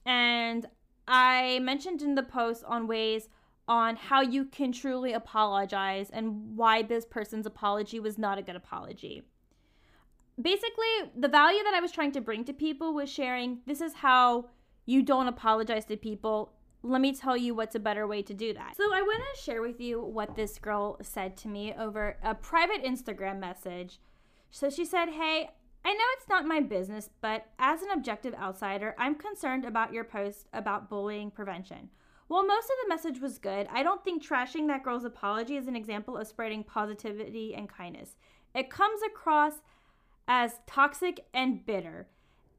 And 0.06 0.66
I 1.06 1.58
mentioned 1.58 2.00
in 2.00 2.14
the 2.14 2.22
post 2.22 2.64
on 2.64 2.86
ways 2.86 3.28
on 3.68 3.96
how 3.96 4.22
you 4.22 4.46
can 4.46 4.72
truly 4.72 5.12
apologize 5.12 6.08
and 6.08 6.56
why 6.56 6.80
this 6.80 7.04
person's 7.04 7.44
apology 7.44 8.00
was 8.00 8.16
not 8.16 8.38
a 8.38 8.42
good 8.42 8.56
apology. 8.56 9.24
Basically, 10.40 11.12
the 11.14 11.28
value 11.28 11.62
that 11.62 11.74
I 11.74 11.80
was 11.80 11.92
trying 11.92 12.12
to 12.12 12.20
bring 12.22 12.44
to 12.44 12.54
people 12.54 12.94
was 12.94 13.10
sharing 13.10 13.58
this 13.66 13.82
is 13.82 13.92
how 13.92 14.46
you 14.86 15.02
don't 15.02 15.28
apologize 15.28 15.84
to 15.84 15.98
people 15.98 16.54
let 16.82 17.00
me 17.00 17.14
tell 17.14 17.36
you 17.36 17.54
what's 17.54 17.74
a 17.74 17.80
better 17.80 18.06
way 18.06 18.22
to 18.22 18.34
do 18.34 18.54
that. 18.54 18.76
So, 18.76 18.84
I 18.92 19.02
want 19.02 19.22
to 19.34 19.42
share 19.42 19.62
with 19.62 19.80
you 19.80 20.00
what 20.00 20.34
this 20.34 20.58
girl 20.58 20.98
said 21.02 21.36
to 21.38 21.48
me 21.48 21.74
over 21.78 22.16
a 22.22 22.34
private 22.34 22.84
Instagram 22.84 23.38
message. 23.38 24.00
So, 24.50 24.70
she 24.70 24.84
said, 24.84 25.10
Hey, 25.10 25.50
I 25.84 25.92
know 25.92 26.04
it's 26.16 26.28
not 26.28 26.46
my 26.46 26.60
business, 26.60 27.08
but 27.20 27.46
as 27.58 27.82
an 27.82 27.90
objective 27.90 28.34
outsider, 28.34 28.94
I'm 28.98 29.14
concerned 29.14 29.64
about 29.64 29.92
your 29.92 30.04
post 30.04 30.46
about 30.52 30.90
bullying 30.90 31.30
prevention. 31.30 31.90
While 32.28 32.46
most 32.46 32.66
of 32.66 32.76
the 32.82 32.88
message 32.88 33.20
was 33.20 33.38
good, 33.38 33.66
I 33.72 33.82
don't 33.82 34.04
think 34.04 34.22
trashing 34.22 34.68
that 34.68 34.84
girl's 34.84 35.04
apology 35.04 35.56
is 35.56 35.66
an 35.66 35.74
example 35.74 36.16
of 36.16 36.28
spreading 36.28 36.62
positivity 36.62 37.54
and 37.54 37.68
kindness. 37.68 38.16
It 38.54 38.70
comes 38.70 39.00
across 39.02 39.54
as 40.28 40.60
toxic 40.66 41.26
and 41.34 41.66
bitter. 41.66 42.06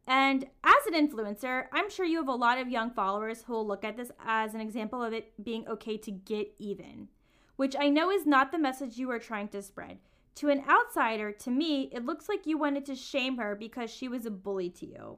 And 0.07 0.45
as 0.63 0.87
an 0.87 0.93
influencer, 0.93 1.65
I'm 1.71 1.89
sure 1.89 2.05
you 2.05 2.17
have 2.17 2.27
a 2.27 2.33
lot 2.33 2.57
of 2.57 2.69
young 2.69 2.91
followers 2.91 3.43
who 3.43 3.53
will 3.53 3.67
look 3.67 3.83
at 3.83 3.97
this 3.97 4.11
as 4.25 4.53
an 4.53 4.61
example 4.61 5.03
of 5.03 5.13
it 5.13 5.33
being 5.43 5.67
okay 5.67 5.97
to 5.97 6.11
get 6.11 6.53
even, 6.57 7.07
which 7.55 7.75
I 7.79 7.89
know 7.89 8.09
is 8.09 8.25
not 8.25 8.51
the 8.51 8.59
message 8.59 8.97
you 8.97 9.09
are 9.11 9.19
trying 9.19 9.49
to 9.49 9.61
spread. 9.61 9.99
To 10.35 10.49
an 10.49 10.63
outsider, 10.67 11.31
to 11.31 11.51
me, 11.51 11.89
it 11.91 12.05
looks 12.05 12.27
like 12.27 12.47
you 12.47 12.57
wanted 12.57 12.85
to 12.85 12.95
shame 12.95 13.37
her 13.37 13.55
because 13.55 13.91
she 13.91 14.07
was 14.07 14.25
a 14.25 14.31
bully 14.31 14.69
to 14.71 14.87
you, 14.87 15.17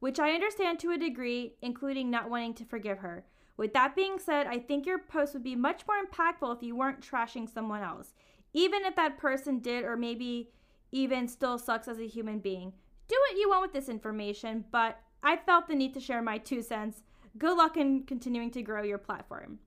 which 0.00 0.18
I 0.18 0.32
understand 0.32 0.78
to 0.80 0.90
a 0.90 0.98
degree, 0.98 1.54
including 1.62 2.10
not 2.10 2.28
wanting 2.28 2.54
to 2.54 2.64
forgive 2.64 2.98
her. 2.98 3.24
With 3.56 3.72
that 3.72 3.96
being 3.96 4.18
said, 4.18 4.46
I 4.46 4.58
think 4.58 4.84
your 4.84 4.98
post 4.98 5.34
would 5.34 5.42
be 5.42 5.56
much 5.56 5.82
more 5.86 5.96
impactful 6.04 6.56
if 6.56 6.62
you 6.62 6.76
weren't 6.76 7.00
trashing 7.00 7.52
someone 7.52 7.82
else, 7.82 8.14
even 8.52 8.84
if 8.84 8.94
that 8.96 9.18
person 9.18 9.60
did 9.60 9.84
or 9.84 9.96
maybe 9.96 10.50
even 10.92 11.28
still 11.28 11.58
sucks 11.58 11.88
as 11.88 11.98
a 11.98 12.06
human 12.06 12.38
being 12.38 12.72
do 13.08 13.16
what 13.28 13.38
you 13.38 13.48
want 13.48 13.62
with 13.62 13.72
this 13.72 13.88
information, 13.88 14.64
but 14.70 15.00
I 15.22 15.36
felt 15.36 15.66
the 15.66 15.74
need 15.74 15.94
to 15.94 16.00
share 16.00 16.22
my 16.22 16.38
two 16.38 16.62
cents. 16.62 17.02
Good 17.36 17.56
luck 17.56 17.76
in 17.76 18.04
continuing 18.04 18.50
to 18.52 18.62
grow 18.62 18.82
your 18.82 18.98
platform. 18.98 19.58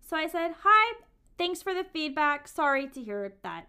So 0.00 0.16
I 0.16 0.28
said, 0.28 0.54
Hi, 0.62 0.98
thanks 1.38 1.62
for 1.62 1.74
the 1.74 1.84
feedback. 1.84 2.46
Sorry 2.46 2.86
to 2.88 3.02
hear 3.02 3.32
that. 3.42 3.68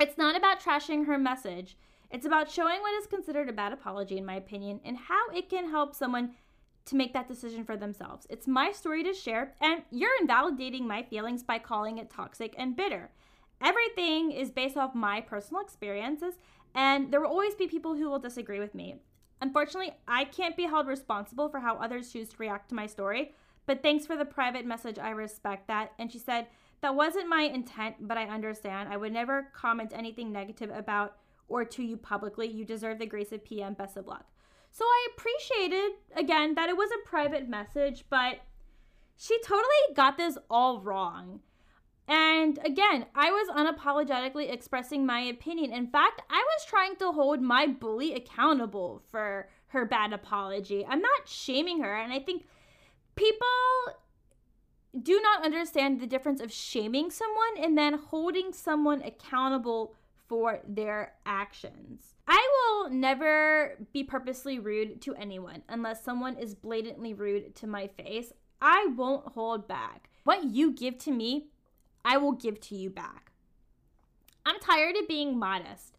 It's 0.00 0.16
not 0.16 0.36
about 0.36 0.60
trashing 0.60 1.06
her 1.06 1.18
message, 1.18 1.76
it's 2.10 2.26
about 2.26 2.50
showing 2.50 2.80
what 2.80 3.00
is 3.00 3.06
considered 3.06 3.48
a 3.48 3.52
bad 3.52 3.72
apology, 3.72 4.18
in 4.18 4.24
my 4.24 4.34
opinion, 4.34 4.80
and 4.84 4.96
how 4.96 5.30
it 5.30 5.48
can 5.48 5.70
help 5.70 5.94
someone 5.94 6.32
to 6.86 6.96
make 6.96 7.12
that 7.12 7.28
decision 7.28 7.64
for 7.64 7.76
themselves. 7.76 8.26
It's 8.30 8.48
my 8.48 8.72
story 8.72 9.04
to 9.04 9.12
share, 9.12 9.54
and 9.60 9.82
you're 9.90 10.18
invalidating 10.20 10.88
my 10.88 11.02
feelings 11.02 11.42
by 11.42 11.58
calling 11.58 11.98
it 11.98 12.10
toxic 12.10 12.54
and 12.58 12.74
bitter. 12.74 13.10
Everything 13.62 14.32
is 14.32 14.50
based 14.50 14.76
off 14.76 14.94
my 14.94 15.20
personal 15.20 15.62
experiences 15.62 16.34
and 16.74 17.12
there 17.12 17.20
will 17.20 17.28
always 17.28 17.54
be 17.54 17.66
people 17.66 17.94
who 17.94 18.08
will 18.08 18.18
disagree 18.18 18.60
with 18.60 18.74
me. 18.74 18.96
Unfortunately, 19.40 19.92
I 20.06 20.24
can't 20.24 20.56
be 20.56 20.64
held 20.64 20.86
responsible 20.86 21.48
for 21.48 21.60
how 21.60 21.76
others 21.76 22.12
choose 22.12 22.28
to 22.30 22.36
react 22.38 22.68
to 22.68 22.74
my 22.74 22.86
story, 22.86 23.32
but 23.66 23.82
thanks 23.82 24.06
for 24.06 24.16
the 24.16 24.24
private 24.24 24.66
message. 24.66 24.98
I 24.98 25.10
respect 25.10 25.68
that. 25.68 25.92
And 25.98 26.10
she 26.10 26.18
said, 26.18 26.48
That 26.82 26.94
wasn't 26.94 27.28
my 27.28 27.42
intent, 27.42 27.96
but 28.00 28.18
I 28.18 28.24
understand. 28.24 28.88
I 28.92 28.96
would 28.96 29.12
never 29.12 29.48
comment 29.54 29.92
anything 29.94 30.32
negative 30.32 30.70
about 30.70 31.16
or 31.48 31.64
to 31.64 31.82
you 31.82 31.96
publicly. 31.96 32.48
You 32.48 32.64
deserve 32.64 32.98
the 32.98 33.06
grace 33.06 33.32
of 33.32 33.44
PM. 33.44 33.74
Best 33.74 33.96
of 33.96 34.06
luck. 34.06 34.26
So 34.72 34.84
I 34.84 35.08
appreciated, 35.14 35.92
again, 36.16 36.54
that 36.54 36.68
it 36.68 36.76
was 36.76 36.90
a 36.90 37.08
private 37.08 37.48
message, 37.48 38.04
but 38.08 38.40
she 39.16 39.38
totally 39.42 39.94
got 39.94 40.16
this 40.16 40.38
all 40.48 40.80
wrong. 40.80 41.40
And 42.40 42.58
again, 42.64 43.04
I 43.14 43.30
was 43.30 43.48
unapologetically 43.48 44.50
expressing 44.50 45.04
my 45.04 45.20
opinion. 45.20 45.74
In 45.74 45.86
fact, 45.86 46.22
I 46.30 46.42
was 46.42 46.64
trying 46.66 46.96
to 46.96 47.12
hold 47.12 47.42
my 47.42 47.66
bully 47.66 48.14
accountable 48.14 49.02
for 49.10 49.50
her 49.68 49.84
bad 49.84 50.14
apology. 50.14 50.86
I'm 50.86 51.02
not 51.02 51.28
shaming 51.28 51.82
her. 51.82 51.94
And 51.94 52.12
I 52.14 52.18
think 52.18 52.46
people 53.14 53.46
do 55.02 55.20
not 55.20 55.44
understand 55.44 56.00
the 56.00 56.06
difference 56.06 56.40
of 56.40 56.50
shaming 56.50 57.10
someone 57.10 57.58
and 57.62 57.76
then 57.76 57.94
holding 57.94 58.54
someone 58.54 59.02
accountable 59.02 59.94
for 60.26 60.60
their 60.66 61.12
actions. 61.26 62.14
I 62.26 62.48
will 62.54 62.90
never 62.90 63.76
be 63.92 64.02
purposely 64.02 64.58
rude 64.58 65.02
to 65.02 65.14
anyone 65.14 65.62
unless 65.68 66.02
someone 66.02 66.38
is 66.38 66.54
blatantly 66.54 67.12
rude 67.12 67.54
to 67.56 67.66
my 67.66 67.86
face. 67.86 68.32
I 68.62 68.86
won't 68.96 69.32
hold 69.32 69.68
back. 69.68 70.08
What 70.24 70.44
you 70.44 70.72
give 70.72 70.96
to 70.98 71.10
me 71.10 71.48
I 72.04 72.16
will 72.16 72.32
give 72.32 72.60
to 72.62 72.74
you 72.74 72.90
back. 72.90 73.32
I'm 74.46 74.58
tired 74.58 74.96
of 74.96 75.08
being 75.08 75.38
modest. 75.38 75.98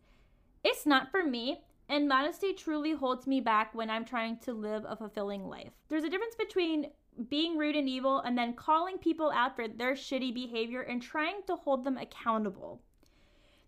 It's 0.63 0.85
not 0.85 1.11
for 1.11 1.23
me, 1.23 1.61
and 1.87 2.07
modesty 2.07 2.53
truly 2.53 2.93
holds 2.93 3.27
me 3.27 3.41
back 3.41 3.73
when 3.75 3.89
I'm 3.89 4.05
trying 4.05 4.37
to 4.39 4.53
live 4.53 4.85
a 4.87 4.95
fulfilling 4.95 5.47
life. 5.47 5.73
There's 5.89 6.03
a 6.03 6.09
difference 6.09 6.35
between 6.35 6.87
being 7.29 7.57
rude 7.57 7.75
and 7.75 7.89
evil 7.89 8.19
and 8.19 8.37
then 8.37 8.53
calling 8.53 8.97
people 8.97 9.31
out 9.31 9.55
for 9.55 9.67
their 9.67 9.93
shitty 9.93 10.33
behavior 10.33 10.81
and 10.81 11.01
trying 11.01 11.41
to 11.47 11.55
hold 11.55 11.83
them 11.83 11.97
accountable. 11.97 12.81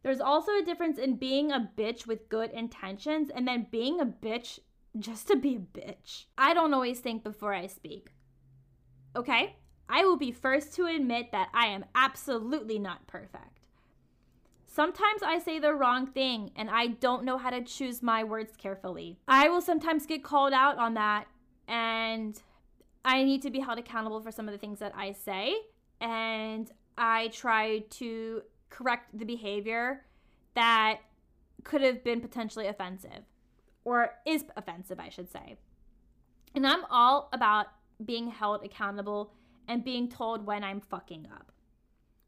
There's 0.02 0.22
also 0.22 0.52
a 0.58 0.66
difference 0.66 0.98
in 0.98 1.16
being 1.16 1.52
a 1.52 1.70
bitch 1.78 2.08
with 2.08 2.30
good 2.30 2.52
intentions 2.52 3.30
and 3.34 3.48
then 3.48 3.68
being 3.72 4.00
a 4.00 4.06
bitch 4.06 4.60
just 5.00 5.28
to 5.28 5.36
be 5.36 5.56
a 5.56 5.60
bitch. 5.60 6.26
I 6.38 6.54
don't 6.54 6.74
always 6.74 7.00
think 7.00 7.24
before 7.24 7.54
I 7.54 7.68
speak. 7.68 8.12
Okay? 9.16 9.56
I 9.90 10.04
will 10.06 10.18
be 10.18 10.32
first 10.32 10.74
to 10.76 10.86
admit 10.86 11.32
that 11.32 11.50
I 11.54 11.68
am 11.68 11.86
absolutely 11.96 12.80
not 12.80 13.08
perfect. 13.08 13.60
Sometimes 14.66 15.22
I 15.22 15.38
say 15.38 15.60
the 15.60 15.74
wrong 15.74 16.08
thing 16.08 16.52
and 16.56 16.70
I 16.70 16.88
don't 16.88 17.24
know 17.24 17.38
how 17.38 17.52
to 17.52 17.62
choose 17.62 18.02
my 18.02 18.24
words 18.24 18.54
carefully. 18.58 19.20
I 19.28 19.50
will 19.50 19.62
sometimes 19.62 20.08
get 20.08 20.24
called 20.24 20.54
out 20.54 20.80
on 20.80 20.96
that 20.96 21.28
and 21.68 22.42
I 23.06 23.24
need 23.24 23.44
to 23.44 23.52
be 23.52 23.60
held 23.60 23.78
accountable 23.78 24.20
for 24.22 24.32
some 24.32 24.48
of 24.48 24.52
the 24.52 24.58
things 24.58 24.80
that 24.80 24.94
I 24.96 25.12
say 25.12 25.56
and 26.02 26.72
I 26.98 27.28
try 27.28 27.80
to 27.92 28.42
correct 28.70 29.18
the 29.18 29.26
behavior 29.26 30.06
that 30.56 31.02
could 31.64 31.82
have 31.82 32.04
been 32.04 32.20
potentially 32.20 32.68
offensive 32.68 33.24
or 33.86 34.16
is 34.26 34.44
offensive, 34.58 35.00
I 35.00 35.10
should 35.10 35.32
say. 35.32 35.58
And 36.56 36.66
I'm 36.66 36.86
all 36.90 37.30
about 37.32 37.68
being 38.04 38.30
held 38.30 38.64
accountable 38.64 39.34
and 39.68 39.84
being 39.84 40.10
told 40.10 40.46
when 40.46 40.64
I'm 40.64 40.82
fucking 40.82 41.28
up. 41.34 41.52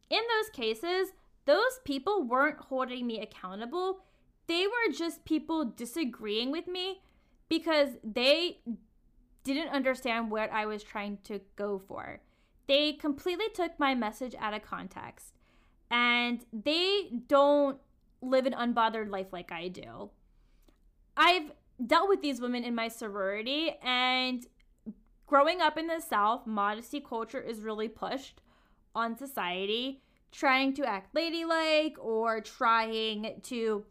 In 0.09 0.19
those 0.19 0.49
cases, 0.49 1.13
those 1.45 1.79
people 1.83 2.23
weren't 2.23 2.57
holding 2.57 3.05
me 3.05 3.21
accountable. 3.21 4.03
They 4.47 4.67
were 4.67 4.93
just 4.93 5.25
people 5.25 5.65
disagreeing 5.65 6.51
with 6.51 6.67
me 6.67 7.01
because 7.49 7.89
they 8.03 8.59
didn't 9.43 9.69
understand 9.69 10.31
what 10.31 10.51
I 10.51 10.65
was 10.65 10.83
trying 10.83 11.19
to 11.25 11.41
go 11.55 11.79
for. 11.79 12.21
They 12.67 12.93
completely 12.93 13.49
took 13.53 13.79
my 13.79 13.93
message 13.93 14.35
out 14.39 14.53
of 14.53 14.63
context 14.63 15.33
and 15.91 16.43
they 16.51 17.11
don't 17.27 17.79
live 18.21 18.45
an 18.45 18.53
unbothered 18.53 19.09
life 19.09 19.31
like 19.31 19.51
I 19.51 19.67
do. 19.67 20.09
I've 21.15 21.51
dealt 21.85 22.09
with 22.09 22.21
these 22.21 22.41
women 22.41 22.63
in 22.63 22.73
my 22.73 22.87
sorority 22.87 23.75
and 23.83 24.45
growing 25.27 25.61
up 25.61 25.77
in 25.77 25.87
the 25.87 25.99
South, 25.99 26.45
modesty 26.45 26.99
culture 26.99 27.41
is 27.41 27.61
really 27.61 27.87
pushed 27.87 28.41
on 28.93 29.17
society, 29.17 30.01
trying 30.31 30.73
to 30.73 30.85
act 30.85 31.13
ladylike 31.13 31.95
or 31.99 32.41
trying 32.41 33.39
to 33.43 33.85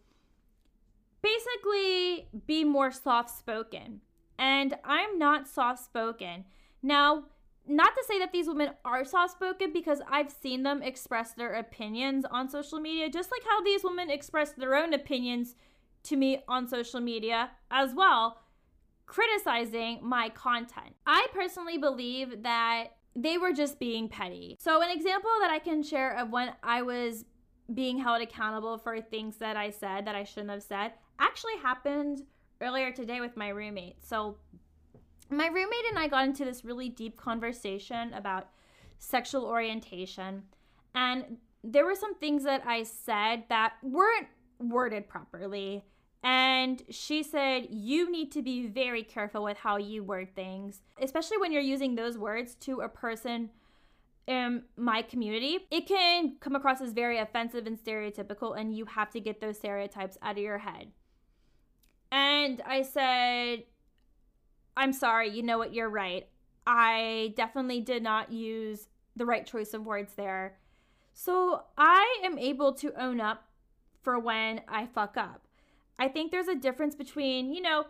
basically 1.23 2.29
be 2.47 2.64
more 2.64 2.91
soft 2.91 3.31
spoken. 3.31 4.00
And 4.38 4.75
I'm 4.85 5.19
not 5.19 5.49
soft 5.49 5.85
spoken. 5.85 6.45
Now, 6.83 7.25
not 7.67 7.95
to 7.95 8.05
say 8.07 8.19
that 8.19 8.33
these 8.33 8.47
women 8.47 8.71
are 8.85 9.05
soft 9.05 9.33
spoken 9.33 9.73
because 9.73 10.03
I've 10.11 10.31
seen 10.31 10.64
them 10.64 10.83
express 10.83 11.33
their 11.33 11.55
opinions 11.55 12.26
on 12.31 12.49
social 12.49 12.79
media, 12.79 13.09
just 13.09 13.31
like 13.31 13.43
how 13.49 13.62
these 13.62 13.83
women 13.83 14.11
express 14.11 14.53
their 14.53 14.75
own 14.75 14.93
opinions 14.93 15.55
to 16.05 16.17
me 16.17 16.43
on 16.47 16.69
social 16.69 17.00
media 17.00 17.50
as 17.71 17.95
well 17.95 18.43
criticizing 19.06 20.00
my 20.02 20.28
content. 20.30 20.94
I 21.06 21.26
personally 21.32 21.78
believe 21.78 22.42
that 22.42 22.96
they 23.16 23.38
were 23.38 23.52
just 23.52 23.78
being 23.78 24.08
petty. 24.08 24.56
So, 24.58 24.82
an 24.82 24.90
example 24.90 25.30
that 25.40 25.50
I 25.50 25.58
can 25.58 25.82
share 25.82 26.16
of 26.16 26.30
when 26.30 26.52
I 26.62 26.82
was 26.82 27.25
being 27.73 27.99
held 27.99 28.20
accountable 28.20 28.76
for 28.78 29.00
things 29.00 29.37
that 29.37 29.56
I 29.56 29.70
said 29.70 30.06
that 30.06 30.14
I 30.14 30.25
shouldn't 30.25 30.50
have 30.50 30.62
said 30.62 30.92
actually 31.18 31.56
happened 31.62 32.23
earlier 32.61 32.92
today 32.92 33.20
with 33.20 33.37
my 33.37 33.49
roommate. 33.49 34.04
So, 34.04 34.38
my 35.30 35.46
roommate 35.46 35.87
and 35.88 35.99
I 35.99 36.08
got 36.08 36.26
into 36.26 36.44
this 36.44 36.64
really 36.64 36.88
deep 36.88 37.16
conversation 37.16 38.12
about 38.14 38.49
sexual 38.99 39.44
orientation. 39.44 40.42
And 40.94 41.38
there 41.62 41.84
were 41.84 41.94
some 41.94 42.14
things 42.16 42.44
that 42.44 42.62
I 42.66 42.82
said 42.82 43.44
that 43.49 43.75
weren't 43.82 44.28
worded 44.58 45.08
properly. 45.08 45.84
And 46.25 46.83
she 46.88 47.23
said, 47.23 47.66
You 47.69 48.11
need 48.11 48.33
to 48.33 48.40
be 48.40 48.66
very 48.66 49.02
careful 49.02 49.45
with 49.45 49.59
how 49.59 49.76
you 49.76 50.02
word 50.02 50.35
things, 50.35 50.81
especially 51.00 51.37
when 51.37 51.52
you're 51.52 51.62
using 51.62 51.95
those 51.95 52.16
words 52.16 52.54
to 52.61 52.81
a 52.81 52.88
person 52.88 53.50
in 54.26 54.62
my 54.75 55.02
community. 55.02 55.59
It 55.71 55.87
can 55.87 56.37
come 56.40 56.57
across 56.57 56.81
as 56.81 56.95
very 56.95 57.19
offensive 57.19 57.66
and 57.66 57.78
stereotypical, 57.78 58.59
and 58.59 58.75
you 58.75 58.87
have 58.87 59.11
to 59.11 59.21
get 59.21 59.43
those 59.43 59.59
stereotypes 59.59 60.16
out 60.23 60.38
of 60.38 60.43
your 60.43 60.59
head. 60.59 60.93
And 62.11 62.62
I 62.66 62.83
said, 62.83 63.64
I'm 64.78 64.95
sorry, 64.95 65.28
you 65.28 65.43
know 65.43 65.59
what, 65.59 65.75
you're 65.75 65.90
right. 65.90 66.26
I 66.66 67.35
definitely 67.37 67.81
did 67.81 68.02
not 68.02 68.33
use 68.33 68.88
the 69.14 69.26
right 69.26 69.47
choice 69.47 69.75
of 69.75 69.85
words 69.85 70.14
there. 70.14 70.57
So 71.12 71.64
I 71.76 72.23
am 72.25 72.38
able 72.38 72.73
to 72.75 72.99
own 72.99 73.21
up 73.21 73.45
for 74.02 74.19
when 74.19 74.62
I 74.66 74.87
fuck 74.87 75.19
up. 75.19 75.43
I 75.98 76.08
think 76.08 76.30
there's 76.30 76.48
a 76.48 76.54
difference 76.54 76.94
between, 76.94 77.52
you 77.52 77.60
know, 77.60 77.84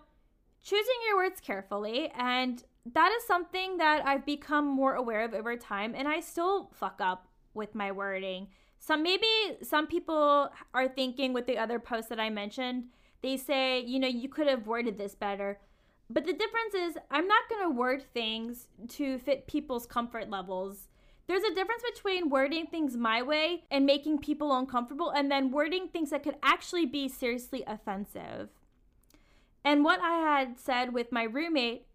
choosing 0.63 0.95
your 1.07 1.17
words 1.17 1.41
carefully 1.41 2.11
and 2.17 2.63
that 2.93 3.13
is 3.17 3.27
something 3.27 3.79
that 3.79 4.07
I've 4.07 4.27
become 4.27 4.67
more 4.67 4.95
aware 4.95 5.25
of 5.25 5.33
over 5.35 5.57
time 5.57 5.95
and 5.97 6.07
I 6.07 6.21
still 6.21 6.71
fuck 6.75 7.01
up 7.01 7.29
with 7.55 7.75
my 7.75 7.93
wording. 7.93 8.49
Some 8.79 9.03
maybe 9.03 9.27
some 9.63 9.87
people 9.87 10.51
are 10.75 10.89
thinking 10.89 11.33
with 11.33 11.47
the 11.47 11.57
other 11.57 11.79
posts 11.79 12.11
that 12.11 12.21
I 12.21 12.29
mentioned, 12.29 12.85
they 13.23 13.39
say, 13.39 13.81
you 13.81 13.99
know, 13.99 14.09
you 14.09 14.29
could 14.29 14.47
have 14.47 14.67
worded 14.67 14.99
this 14.99 15.15
better. 15.15 15.59
But 16.11 16.27
the 16.27 16.35
difference 16.35 16.75
is 16.75 16.99
I'm 17.11 17.27
not 17.27 17.49
going 17.49 17.63
to 17.63 17.71
word 17.71 18.03
things 18.13 18.69
to 18.91 19.19
fit 19.19 19.47
people's 19.47 19.87
comfort 19.87 20.29
levels. 20.29 20.89
There's 21.27 21.43
a 21.43 21.55
difference 21.55 21.83
between 21.95 22.29
wording 22.29 22.67
things 22.67 22.97
my 22.97 23.23
way 23.23 23.65
and 23.71 23.87
making 23.87 24.19
people 24.19 24.57
uncomfortable 24.57 25.11
and 25.11 25.31
then 25.31 25.51
wording 25.51 25.89
things 25.89 26.11
that 26.11 26.23
could 26.23 26.37
actually 26.43 26.85
be 26.85 27.09
seriously 27.09 27.65
offensive. 27.67 28.51
And 29.65 29.85
what 29.85 30.01
I 30.01 30.19
had 30.19 30.59
said 30.59 30.93
with 30.93 31.11
my 31.11 31.23
roommate 31.23 31.87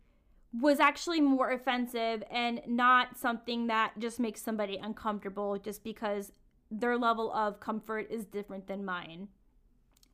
was 0.51 0.79
actually 0.79 1.21
more 1.21 1.51
offensive 1.51 2.24
and 2.31 2.62
not 2.65 3.17
something 3.17 3.67
that 3.67 4.00
just 4.00 4.19
makes 4.19 4.41
somebody 4.41 4.77
uncomfortable 4.77 5.59
just 5.59 5.83
because 5.83 6.31
their 6.71 6.98
level 6.98 7.31
of 7.33 7.59
comfort 7.59 8.07
is 8.09 8.25
different 8.25 8.67
than 8.67 8.83
mine. 8.83 9.27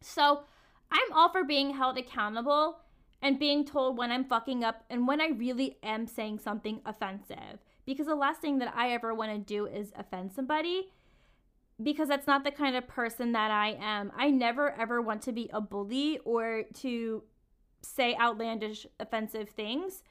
So, 0.02 0.44
I'm 0.92 1.14
all 1.14 1.30
for 1.30 1.44
being 1.44 1.74
held 1.74 1.98
accountable 1.98 2.80
and 3.22 3.40
being 3.40 3.66
told 3.66 3.98
when 3.98 4.12
I'm 4.12 4.26
fucking 4.26 4.64
up 4.64 4.84
and 4.90 5.08
when 5.08 5.20
I 5.20 5.30
really 5.30 5.78
am 5.82 6.06
saying 6.06 6.40
something 6.40 6.82
offensive 6.86 7.60
because 7.86 8.08
the 8.08 8.16
last 8.16 8.42
thing 8.42 8.60
that 8.60 8.74
I 8.76 8.92
ever 8.92 9.14
want 9.14 9.32
to 9.32 9.38
do 9.38 9.66
is 9.66 9.92
offend 9.96 10.34
somebody 10.34 10.90
because 11.82 12.08
that's 12.08 12.28
not 12.28 12.44
the 12.44 12.52
kind 12.52 12.76
of 12.76 12.88
person 12.88 13.34
that 13.34 13.52
I 13.52 13.78
am. 13.80 14.12
I 14.16 14.30
never 14.30 14.72
ever 14.72 15.02
want 15.02 15.22
to 15.24 15.32
be 15.32 15.50
a 15.54 15.62
bully 15.62 16.20
or 16.24 16.64
to 16.82 17.24
say 17.82 18.16
outlandish, 18.16 18.88
offensive 19.00 19.50
things 19.50 20.02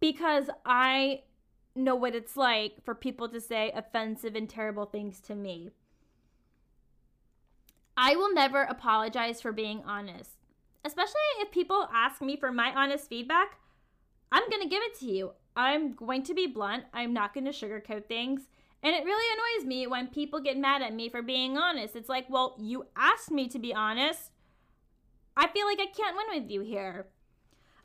because 0.00 0.50
I 0.66 1.22
know 1.74 1.94
what 1.94 2.14
it's 2.14 2.36
like 2.36 2.84
for 2.84 2.94
people 2.94 3.28
to 3.28 3.40
say 3.40 3.70
offensive 3.74 4.34
and 4.34 4.48
terrible 4.48 4.86
things 4.86 5.20
to 5.20 5.34
me. 5.34 5.70
I 7.96 8.14
will 8.14 8.32
never 8.32 8.62
apologize 8.62 9.40
for 9.40 9.52
being 9.52 9.82
honest, 9.84 10.30
especially 10.84 11.14
if 11.38 11.50
people 11.50 11.88
ask 11.92 12.20
me 12.20 12.36
for 12.36 12.52
my 12.52 12.72
honest 12.74 13.08
feedback. 13.08 13.58
I'm 14.30 14.48
going 14.50 14.62
to 14.62 14.68
give 14.68 14.82
it 14.82 14.98
to 15.00 15.06
you. 15.06 15.32
I'm 15.58 15.92
going 15.94 16.22
to 16.22 16.34
be 16.34 16.46
blunt. 16.46 16.84
I'm 16.94 17.12
not 17.12 17.34
going 17.34 17.44
to 17.44 17.50
sugarcoat 17.50 18.06
things. 18.06 18.42
And 18.80 18.94
it 18.94 19.04
really 19.04 19.58
annoys 19.58 19.66
me 19.66 19.88
when 19.88 20.06
people 20.06 20.38
get 20.40 20.56
mad 20.56 20.82
at 20.82 20.94
me 20.94 21.08
for 21.08 21.20
being 21.20 21.58
honest. 21.58 21.96
It's 21.96 22.08
like, 22.08 22.30
well, 22.30 22.54
you 22.60 22.86
asked 22.96 23.32
me 23.32 23.48
to 23.48 23.58
be 23.58 23.74
honest. 23.74 24.30
I 25.36 25.48
feel 25.48 25.66
like 25.66 25.80
I 25.80 25.86
can't 25.86 26.16
win 26.16 26.40
with 26.40 26.48
you 26.48 26.60
here. 26.60 27.08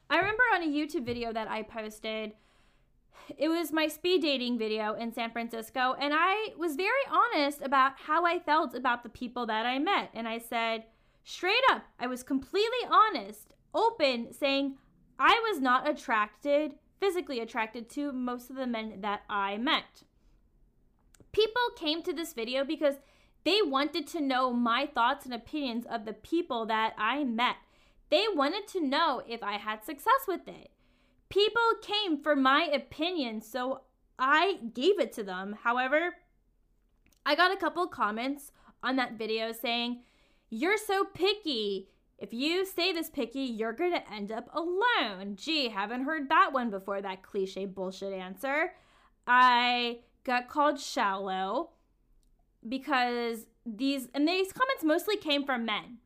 I 0.08 0.18
remember 0.18 0.44
on 0.54 0.62
a 0.62 0.68
YouTube 0.68 1.04
video 1.04 1.34
that 1.34 1.50
I 1.50 1.64
posted, 1.64 2.34
it 3.38 3.50
was 3.50 3.74
my 3.74 3.88
speed 3.88 4.22
dating 4.22 4.60
video 4.60 4.94
in 4.94 5.12
San 5.12 5.32
Francisco, 5.32 5.96
and 6.00 6.14
I 6.16 6.50
was 6.56 6.76
very 6.76 6.92
honest 7.10 7.60
about 7.64 7.94
how 8.06 8.24
I 8.24 8.38
felt 8.38 8.76
about 8.76 9.02
the 9.02 9.10
people 9.10 9.48
that 9.48 9.66
I 9.66 9.80
met. 9.80 10.12
And 10.14 10.28
I 10.28 10.38
said, 10.38 10.84
straight 11.24 11.64
up, 11.72 11.86
I 12.00 12.06
was 12.06 12.22
completely 12.22 12.86
honest, 12.88 13.54
open, 13.74 14.32
saying 14.32 14.78
I 15.18 15.42
was 15.50 15.60
not 15.60 15.90
attracted 15.90 16.76
physically 17.04 17.42
attracted 17.42 17.90
to 17.90 18.14
most 18.14 18.50
of 18.50 18.56
the 18.56 18.66
men 18.66 19.02
that 19.02 19.24
I 19.30 19.58
met. 19.58 20.04
People 21.34 21.64
came 21.76 22.02
to 22.02 22.14
this 22.14 22.32
video 22.32 22.64
because 22.64 22.96
they 23.44 23.60
wanted 23.62 24.08
to 24.08 24.22
know 24.22 24.54
my 24.54 24.86
thoughts 24.86 25.26
and 25.26 25.34
opinions 25.34 25.86
of 25.86 26.06
the 26.06 26.14
people 26.14 26.66
that 26.68 26.94
I 26.98 27.26
met. 27.26 27.58
They 28.10 28.24
wanted 28.34 28.70
to 28.70 28.88
know 28.88 29.22
if 29.28 29.44
I 29.44 29.58
had 29.58 29.84
success 29.84 30.22
with 30.30 30.48
it. 30.48 30.72
People 31.28 31.74
came 31.82 32.24
for 32.24 32.38
my 32.38 32.70
opinion, 32.74 33.42
so 33.42 33.82
I 34.18 34.60
gave 34.74 34.98
it 34.98 35.12
to 35.14 35.24
them. 35.24 35.58
However, 35.62 36.16
I 37.26 37.36
got 37.36 37.52
a 37.52 37.58
couple 37.58 37.86
comments 37.88 38.54
on 38.82 38.96
that 38.96 39.18
video 39.18 39.52
saying, 39.52 40.04
You're 40.50 40.78
so 40.78 41.04
picky. 41.04 41.90
If 42.18 42.34
you 42.34 42.66
stay 42.66 42.94
this 42.94 43.10
picky, 43.10 43.42
you're 43.42 43.74
going 43.74 43.92
to 43.92 44.14
end 44.14 44.32
up 44.32 44.50
alone. 44.54 45.36
Gee, 45.36 45.70
haven't 45.70 46.06
heard 46.06 46.30
that 46.30 46.54
one 46.54 46.70
before, 46.70 47.02
that 47.02 47.24
cliche 47.24 47.66
bullshit 47.66 48.14
answer. 48.14 48.74
I 49.28 50.00
got 50.24 50.48
called 50.48 50.80
shallow 50.80 51.72
because 52.68 53.48
these, 53.66 54.08
and 54.14 54.28
these 54.28 54.54
comments 54.54 54.84
mostly 54.84 55.18
came 55.18 55.46
from 55.46 55.66
men. 55.66 55.98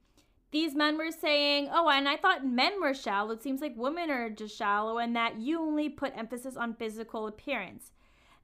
These 0.51 0.75
men 0.75 0.97
were 0.97 1.11
saying, 1.11 1.67
oh, 1.71 1.89
and 1.89 2.07
I 2.07 2.15
thought 2.15 2.45
men 2.45 2.81
were 2.81 2.93
shallow. 2.93 3.31
It 3.31 3.43
seems 3.43 3.59
like 3.59 3.73
women 3.75 4.09
are 4.09 4.29
just 4.29 4.57
shallow, 4.57 4.97
and 4.97 5.15
that 5.15 5.39
you 5.39 5.59
only 5.59 5.89
put 5.89 6.17
emphasis 6.17 6.55
on 6.55 6.73
physical 6.73 7.27
appearance. 7.27 7.91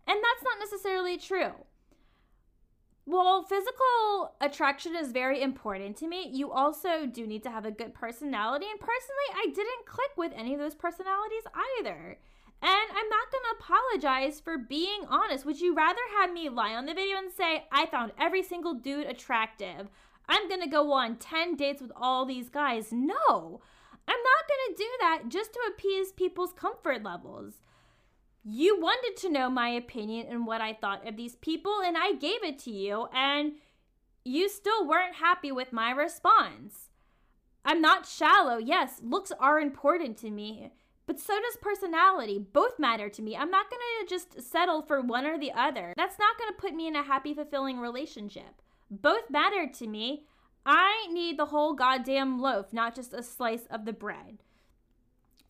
And 0.05 0.17
that's 0.17 0.43
not 0.43 0.59
necessarily 0.59 1.17
true. 1.17 1.53
Well, 3.05 3.43
physical 3.43 4.33
attraction 4.39 4.95
is 4.95 5.11
very 5.11 5.41
important 5.41 5.97
to 5.97 6.07
me. 6.07 6.29
You 6.31 6.51
also 6.51 7.05
do 7.05 7.27
need 7.27 7.43
to 7.43 7.51
have 7.51 7.65
a 7.65 7.71
good 7.71 7.93
personality. 7.93 8.65
And 8.69 8.79
personally, 8.79 9.29
I 9.35 9.47
didn't 9.47 9.85
click 9.85 10.11
with 10.15 10.31
any 10.35 10.53
of 10.53 10.59
those 10.59 10.75
personalities 10.75 11.43
either. 11.79 12.17
And 12.61 12.71
I'm 12.71 13.09
not 13.09 13.29
to 13.43 13.57
apologize 13.59 14.39
for 14.39 14.57
being 14.57 15.01
honest. 15.09 15.45
Would 15.45 15.59
you 15.59 15.75
rather 15.75 15.99
have 16.17 16.31
me 16.31 16.47
lie 16.47 16.73
on 16.75 16.85
the 16.85 16.93
video 16.93 17.17
and 17.17 17.29
say, 17.29 17.65
I 17.73 17.87
found 17.87 18.13
every 18.17 18.41
single 18.41 18.73
dude 18.73 19.07
attractive? 19.07 19.89
I'm 20.29 20.47
to 20.61 20.69
go 20.69 20.93
on 20.93 21.17
10 21.17 21.57
dates 21.57 21.81
with 21.81 21.91
all 21.97 22.25
these 22.25 22.47
guys? 22.47 22.93
No, 22.93 23.59
I'm 24.07 24.15
not 24.15 24.47
to 24.69 24.75
do 24.77 24.89
that 25.01 25.23
just 25.27 25.51
to 25.51 25.59
appease 25.67 26.13
people's 26.13 26.53
comfort 26.53 27.03
levels. 27.03 27.55
You 28.43 28.79
wanted 28.79 29.15
to 29.21 29.29
know 29.29 29.49
my 29.49 29.69
opinion 29.69 30.27
and 30.29 30.45
what 30.45 30.59
I 30.59 30.73
thought 30.73 31.07
of 31.07 31.15
these 31.15 31.35
people, 31.35 31.81
and 31.83 31.97
I 31.97 32.13
gave 32.13 32.43
it 32.43 32.59
to 32.59 32.71
you, 32.71 33.07
and 33.13 33.53
you 34.25 34.49
still 34.49 34.85
weren't 34.85 35.15
happy 35.15 35.51
with 35.51 35.71
my 35.71 35.91
response. 35.91 36.89
I'm 37.63 37.81
not 37.81 38.05
shallow. 38.05 38.57
Yes, 38.57 38.99
looks 39.01 39.31
are 39.39 39.59
important 39.59 40.17
to 40.17 40.29
me, 40.29 40.71
but 41.05 41.19
so 41.19 41.39
does 41.39 41.57
personality. 41.61 42.37
Both 42.37 42.79
matter 42.79 43.07
to 43.07 43.21
me. 43.21 43.37
I'm 43.37 43.49
not 43.49 43.69
going 43.69 43.81
to 44.01 44.09
just 44.09 44.41
settle 44.41 44.81
for 44.81 45.01
one 45.01 45.25
or 45.25 45.39
the 45.39 45.53
other. 45.53 45.93
That's 45.95 46.19
not 46.19 46.37
going 46.37 46.49
to 46.53 46.59
put 46.59 46.73
me 46.73 46.87
in 46.87 46.97
a 46.97 47.03
happy, 47.03 47.33
fulfilling 47.33 47.79
relationship. 47.79 48.61
Both 48.91 49.29
matter 49.29 49.67
to 49.73 49.87
me. 49.87 50.25
I 50.65 51.07
need 51.11 51.37
the 51.37 51.47
whole 51.47 51.73
goddamn 51.73 52.39
loaf, 52.41 52.71
not 52.73 52.95
just 52.95 53.13
a 53.13 53.23
slice 53.23 53.65
of 53.69 53.85
the 53.85 53.93
bread. 53.93 54.39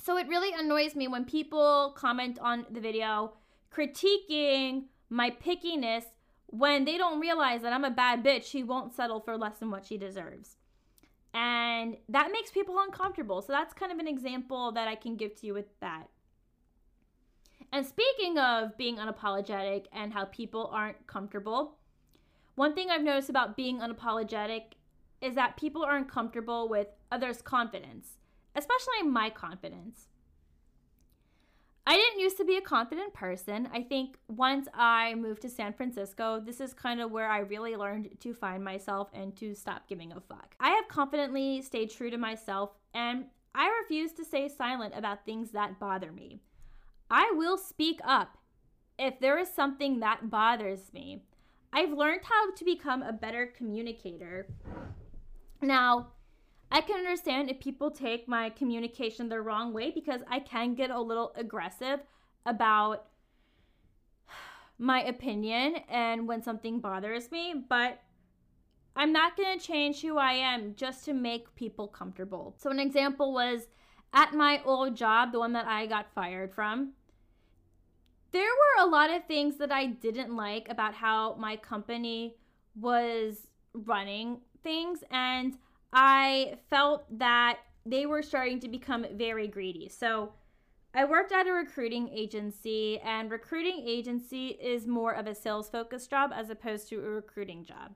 So 0.03 0.17
it 0.17 0.27
really 0.27 0.51
annoys 0.53 0.97
me 0.97 1.07
when 1.07 1.23
people 1.23 1.93
comment 1.95 2.37
on 2.41 2.65
the 2.69 2.81
video 2.81 3.35
critiquing 3.73 4.87
my 5.09 5.29
pickiness 5.29 6.03
when 6.47 6.83
they 6.83 6.97
don't 6.97 7.21
realize 7.21 7.61
that 7.61 7.71
I'm 7.71 7.85
a 7.85 7.89
bad 7.89 8.21
bitch 8.21 8.43
She 8.43 8.63
won't 8.63 8.93
settle 8.93 9.21
for 9.21 9.37
less 9.37 9.59
than 9.59 9.71
what 9.71 9.85
she 9.85 9.97
deserves. 9.97 10.57
And 11.33 11.95
that 12.09 12.33
makes 12.33 12.51
people 12.51 12.75
uncomfortable. 12.79 13.41
So 13.41 13.53
that's 13.53 13.73
kind 13.73 13.93
of 13.93 13.97
an 13.97 14.09
example 14.09 14.73
that 14.73 14.89
I 14.89 14.95
can 14.95 15.15
give 15.15 15.35
to 15.35 15.47
you 15.47 15.53
with 15.53 15.67
that. 15.79 16.09
And 17.71 17.85
speaking 17.85 18.37
of 18.37 18.77
being 18.77 18.97
unapologetic 18.97 19.85
and 19.93 20.11
how 20.11 20.25
people 20.25 20.69
aren't 20.73 21.07
comfortable, 21.07 21.77
one 22.55 22.75
thing 22.75 22.89
I've 22.89 23.03
noticed 23.03 23.29
about 23.29 23.55
being 23.55 23.79
unapologetic 23.79 24.73
is 25.21 25.35
that 25.35 25.55
people 25.55 25.85
aren't 25.85 26.11
comfortable 26.11 26.67
with 26.67 26.87
others' 27.09 27.41
confidence 27.41 28.17
especially 28.55 29.03
my 29.03 29.29
confidence. 29.29 30.07
I 31.85 31.97
didn't 31.97 32.21
used 32.21 32.37
to 32.37 32.45
be 32.45 32.55
a 32.55 32.61
confident 32.61 33.13
person. 33.13 33.67
I 33.73 33.83
think 33.83 34.17
once 34.29 34.69
I 34.73 35.15
moved 35.15 35.41
to 35.41 35.49
San 35.49 35.73
Francisco, 35.73 36.39
this 36.39 36.61
is 36.61 36.73
kind 36.73 37.01
of 37.01 37.11
where 37.11 37.29
I 37.29 37.39
really 37.39 37.75
learned 37.75 38.09
to 38.21 38.33
find 38.33 38.63
myself 38.63 39.09
and 39.13 39.35
to 39.37 39.53
stop 39.53 39.87
giving 39.89 40.13
a 40.13 40.21
fuck. 40.21 40.55
I 40.61 40.69
have 40.69 40.87
confidently 40.87 41.61
stayed 41.61 41.91
true 41.91 42.09
to 42.09 42.17
myself 42.17 42.71
and 42.93 43.25
I 43.53 43.69
refuse 43.81 44.13
to 44.13 44.23
stay 44.23 44.47
silent 44.47 44.93
about 44.95 45.25
things 45.25 45.51
that 45.51 45.77
bother 45.77 46.11
me. 46.11 46.39
I 47.11 47.33
will 47.35 47.57
speak 47.57 47.99
up 48.05 48.37
if 48.97 49.19
there 49.19 49.37
is 49.37 49.49
something 49.49 49.99
that 49.99 50.29
bothers 50.29 50.93
me. 50.93 51.25
I've 51.73 51.91
learned 51.91 52.21
how 52.23 52.51
to 52.53 52.63
become 52.63 53.03
a 53.03 53.11
better 53.11 53.47
communicator. 53.47 54.47
Now, 55.61 56.12
I 56.73 56.81
can 56.81 56.97
understand 56.97 57.51
if 57.51 57.59
people 57.59 57.91
take 57.91 58.27
my 58.27 58.49
communication 58.49 59.29
the 59.29 59.39
wrong 59.39 59.73
way 59.73 59.91
because 59.91 60.21
I 60.27 60.39
can 60.39 60.73
get 60.73 60.89
a 60.89 60.99
little 60.99 61.31
aggressive 61.35 61.99
about 62.47 63.05
my 64.79 65.03
opinion 65.03 65.75
and 65.87 66.27
when 66.27 66.41
something 66.41 66.79
bothers 66.79 67.29
me, 67.31 67.53
but 67.69 68.01
I'm 68.95 69.13
not 69.13 69.37
going 69.37 69.59
to 69.59 69.63
change 69.63 70.01
who 70.01 70.17
I 70.17 70.33
am 70.33 70.73
just 70.73 71.05
to 71.05 71.13
make 71.13 71.55
people 71.55 71.87
comfortable. 71.87 72.55
So, 72.57 72.71
an 72.71 72.79
example 72.79 73.33
was 73.33 73.67
at 74.11 74.33
my 74.33 74.59
old 74.65 74.95
job, 74.95 75.31
the 75.31 75.39
one 75.39 75.53
that 75.53 75.67
I 75.67 75.85
got 75.85 76.11
fired 76.15 76.55
from, 76.55 76.93
there 78.31 78.41
were 78.41 78.83
a 78.83 78.89
lot 78.89 79.11
of 79.11 79.25
things 79.25 79.57
that 79.57 79.71
I 79.71 79.85
didn't 79.85 80.35
like 80.35 80.69
about 80.69 80.95
how 80.95 81.35
my 81.35 81.55
company 81.55 82.35
was 82.75 83.47
running 83.73 84.39
things. 84.63 85.03
And 85.11 85.57
I 85.93 86.55
felt 86.69 87.05
that 87.19 87.59
they 87.85 88.05
were 88.05 88.23
starting 88.23 88.59
to 88.61 88.67
become 88.67 89.05
very 89.13 89.47
greedy. 89.47 89.89
So 89.89 90.33
I 90.95 91.05
worked 91.05 91.31
at 91.31 91.47
a 91.47 91.51
recruiting 91.51 92.09
agency, 92.09 92.99
and 92.99 93.29
recruiting 93.31 93.83
agency 93.87 94.47
is 94.47 94.87
more 94.87 95.13
of 95.13 95.27
a 95.27 95.35
sales 95.35 95.69
focused 95.69 96.09
job 96.09 96.31
as 96.33 96.49
opposed 96.49 96.89
to 96.89 96.97
a 96.97 97.09
recruiting 97.09 97.63
job. 97.63 97.93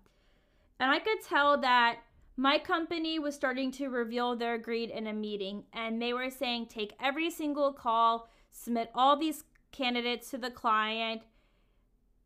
And 0.79 0.91
I 0.91 0.99
could 0.99 1.21
tell 1.23 1.57
that 1.59 1.99
my 2.35 2.59
company 2.59 3.17
was 3.17 3.33
starting 3.33 3.71
to 3.73 3.89
reveal 3.89 4.35
their 4.35 4.59
greed 4.59 4.91
in 4.91 5.07
a 5.07 5.13
meeting, 5.13 5.63
and 5.73 5.99
they 6.01 6.13
were 6.13 6.29
saying, 6.29 6.67
take 6.67 6.93
every 7.01 7.31
single 7.31 7.73
call, 7.73 8.29
submit 8.51 8.91
all 8.93 9.17
these 9.17 9.43
candidates 9.71 10.29
to 10.31 10.37
the 10.37 10.51
client. 10.51 11.21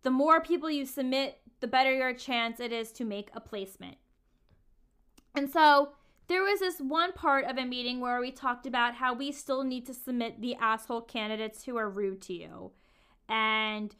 The 0.04 0.12
more 0.12 0.42
people 0.42 0.70
you 0.70 0.86
submit, 0.86 1.40
the 1.60 1.68
better 1.68 1.94
your 1.94 2.14
chance 2.14 2.60
it 2.60 2.74
is 2.74 2.92
to 2.94 3.06
make 3.06 3.30
a 3.34 3.40
placement. 3.40 3.98
And 5.36 5.50
so 5.50 5.94
there 6.28 6.44
was 6.44 6.60
this 6.60 6.80
one 6.80 7.14
part 7.14 7.46
of 7.46 7.58
a 7.58 7.66
meeting 7.66 8.00
where 8.00 8.20
we 8.20 8.32
talked 8.32 8.66
about 8.66 8.96
how 8.96 9.14
we 9.14 9.32
still 9.32 9.64
need 9.64 9.86
to 9.88 9.94
submit 9.94 10.42
the 10.42 10.56
asshole 10.56 11.02
candidates 11.02 11.64
who 11.66 11.78
are 11.78 11.90
rude 11.90 12.22
to 12.24 12.34
you 12.34 12.72
and 13.28 13.96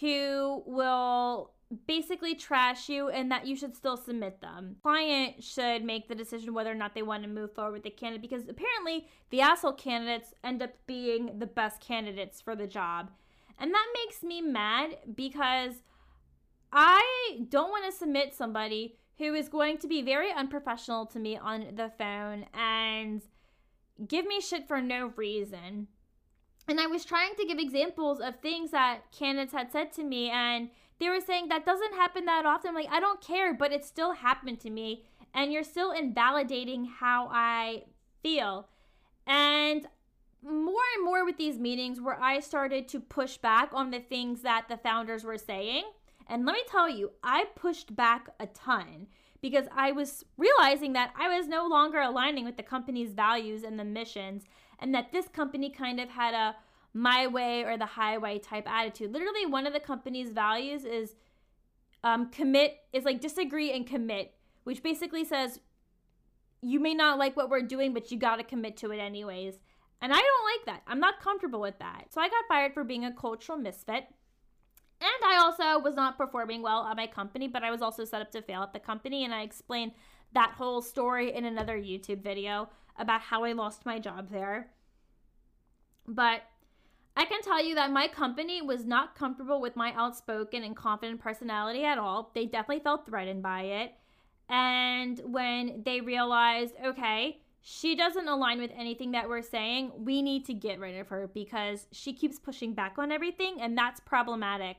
who 0.00 0.62
will 0.66 1.52
basically 1.86 2.34
trash 2.34 2.88
you 2.88 3.08
and 3.08 3.30
that 3.30 3.46
you 3.46 3.56
should 3.56 3.74
still 3.74 3.96
submit 3.96 4.40
them. 4.40 4.76
Client 4.82 5.42
should 5.42 5.84
make 5.84 6.08
the 6.08 6.14
decision 6.14 6.54
whether 6.54 6.70
or 6.70 6.76
not 6.76 6.94
they 6.94 7.02
want 7.02 7.22
to 7.24 7.28
move 7.28 7.52
forward 7.54 7.72
with 7.72 7.82
the 7.82 7.90
candidate 7.90 8.22
because 8.22 8.48
apparently 8.48 9.08
the 9.30 9.40
asshole 9.40 9.72
candidates 9.72 10.32
end 10.44 10.62
up 10.62 10.70
being 10.86 11.38
the 11.38 11.46
best 11.46 11.80
candidates 11.80 12.40
for 12.40 12.54
the 12.54 12.66
job. 12.66 13.10
And 13.58 13.72
that 13.72 13.86
makes 13.94 14.22
me 14.22 14.40
mad 14.40 14.98
because 15.14 15.82
I 16.72 17.38
don't 17.48 17.70
want 17.70 17.84
to 17.86 17.96
submit 17.96 18.34
somebody 18.34 18.98
who 19.18 19.34
is 19.34 19.48
going 19.48 19.78
to 19.78 19.86
be 19.86 20.02
very 20.02 20.30
unprofessional 20.32 21.06
to 21.06 21.18
me 21.18 21.36
on 21.36 21.74
the 21.74 21.90
phone 21.98 22.46
and 22.52 23.22
give 24.06 24.26
me 24.26 24.40
shit 24.40 24.68
for 24.68 24.80
no 24.80 25.12
reason. 25.16 25.88
And 26.68 26.80
I 26.80 26.86
was 26.86 27.04
trying 27.04 27.34
to 27.36 27.46
give 27.46 27.58
examples 27.58 28.20
of 28.20 28.40
things 28.40 28.72
that 28.72 29.12
candidates 29.16 29.52
had 29.52 29.70
said 29.70 29.92
to 29.94 30.04
me, 30.04 30.30
and 30.30 30.68
they 30.98 31.08
were 31.08 31.20
saying 31.20 31.48
that 31.48 31.64
doesn't 31.64 31.94
happen 31.94 32.24
that 32.24 32.44
often. 32.44 32.74
Like, 32.74 32.88
I 32.90 33.00
don't 33.00 33.20
care, 33.20 33.54
but 33.54 33.72
it 33.72 33.84
still 33.84 34.12
happened 34.12 34.60
to 34.60 34.70
me, 34.70 35.04
and 35.32 35.52
you're 35.52 35.62
still 35.62 35.92
invalidating 35.92 36.86
how 36.86 37.28
I 37.30 37.84
feel. 38.22 38.68
And 39.26 39.86
more 40.42 40.82
and 40.96 41.04
more 41.04 41.24
with 41.24 41.38
these 41.38 41.58
meetings 41.58 42.00
where 42.00 42.20
I 42.20 42.40
started 42.40 42.88
to 42.88 43.00
push 43.00 43.36
back 43.36 43.70
on 43.72 43.90
the 43.90 44.00
things 44.00 44.42
that 44.42 44.66
the 44.68 44.76
founders 44.76 45.24
were 45.24 45.38
saying 45.38 45.84
and 46.28 46.44
let 46.44 46.54
me 46.54 46.62
tell 46.68 46.88
you, 46.88 47.12
I 47.22 47.44
pushed 47.54 47.94
back 47.94 48.28
a 48.40 48.46
ton 48.46 49.06
because 49.40 49.66
I 49.74 49.92
was 49.92 50.24
realizing 50.36 50.92
that 50.94 51.12
I 51.18 51.36
was 51.36 51.46
no 51.46 51.66
longer 51.66 52.00
aligning 52.00 52.44
with 52.44 52.56
the 52.56 52.62
company's 52.62 53.12
values 53.12 53.62
and 53.62 53.78
the 53.78 53.84
missions, 53.84 54.44
and 54.78 54.94
that 54.94 55.12
this 55.12 55.28
company 55.28 55.70
kind 55.70 56.00
of 56.00 56.08
had 56.08 56.34
a 56.34 56.56
my 56.92 57.26
way 57.26 57.62
or 57.62 57.76
the 57.76 57.86
highway 57.86 58.38
type 58.38 58.66
attitude. 58.66 59.12
Literally, 59.12 59.44
one 59.44 59.66
of 59.66 59.74
the 59.74 59.80
company's 59.80 60.30
values 60.30 60.84
is 60.84 61.14
um, 62.02 62.30
commit, 62.30 62.78
is 62.92 63.04
like 63.04 63.20
disagree 63.20 63.70
and 63.72 63.86
commit, 63.86 64.34
which 64.64 64.82
basically 64.82 65.24
says 65.24 65.60
you 66.62 66.80
may 66.80 66.94
not 66.94 67.18
like 67.18 67.36
what 67.36 67.50
we're 67.50 67.62
doing, 67.62 67.92
but 67.92 68.10
you 68.10 68.18
got 68.18 68.36
to 68.36 68.44
commit 68.44 68.78
to 68.78 68.90
it 68.92 68.98
anyways. 68.98 69.58
And 70.00 70.12
I 70.12 70.16
don't 70.16 70.50
like 70.52 70.66
that. 70.66 70.82
I'm 70.86 71.00
not 71.00 71.20
comfortable 71.20 71.60
with 71.60 71.78
that. 71.78 72.06
So 72.10 72.20
I 72.20 72.28
got 72.28 72.44
fired 72.48 72.74
for 72.74 72.84
being 72.84 73.04
a 73.04 73.12
cultural 73.12 73.58
misfit. 73.58 74.06
And 75.00 75.24
I 75.24 75.38
also 75.38 75.78
was 75.78 75.94
not 75.94 76.16
performing 76.16 76.62
well 76.62 76.86
at 76.86 76.96
my 76.96 77.06
company, 77.06 77.48
but 77.48 77.62
I 77.62 77.70
was 77.70 77.82
also 77.82 78.04
set 78.04 78.22
up 78.22 78.30
to 78.32 78.42
fail 78.42 78.62
at 78.62 78.72
the 78.72 78.80
company. 78.80 79.24
And 79.24 79.34
I 79.34 79.42
explained 79.42 79.92
that 80.32 80.52
whole 80.52 80.82
story 80.82 81.34
in 81.34 81.44
another 81.44 81.78
YouTube 81.78 82.22
video 82.22 82.68
about 82.98 83.20
how 83.20 83.44
I 83.44 83.52
lost 83.52 83.86
my 83.86 83.98
job 83.98 84.30
there. 84.30 84.70
But 86.06 86.42
I 87.16 87.24
can 87.24 87.42
tell 87.42 87.64
you 87.64 87.74
that 87.76 87.90
my 87.90 88.08
company 88.08 88.60
was 88.62 88.84
not 88.84 89.14
comfortable 89.14 89.60
with 89.60 89.76
my 89.76 89.92
outspoken 89.94 90.62
and 90.62 90.76
confident 90.76 91.20
personality 91.20 91.84
at 91.84 91.98
all. 91.98 92.30
They 92.34 92.46
definitely 92.46 92.82
felt 92.82 93.06
threatened 93.06 93.42
by 93.42 93.62
it. 93.62 93.94
And 94.48 95.20
when 95.24 95.82
they 95.84 96.00
realized, 96.00 96.74
okay, 96.84 97.40
she 97.68 97.96
doesn't 97.96 98.28
align 98.28 98.60
with 98.60 98.70
anything 98.76 99.10
that 99.10 99.28
we're 99.28 99.42
saying, 99.42 99.90
we 99.98 100.22
need 100.22 100.46
to 100.46 100.54
get 100.54 100.78
rid 100.78 100.96
of 101.00 101.08
her 101.08 101.28
because 101.34 101.88
she 101.90 102.12
keeps 102.12 102.38
pushing 102.38 102.74
back 102.74 102.94
on 102.96 103.10
everything, 103.10 103.60
and 103.60 103.76
that's 103.76 103.98
problematic. 103.98 104.76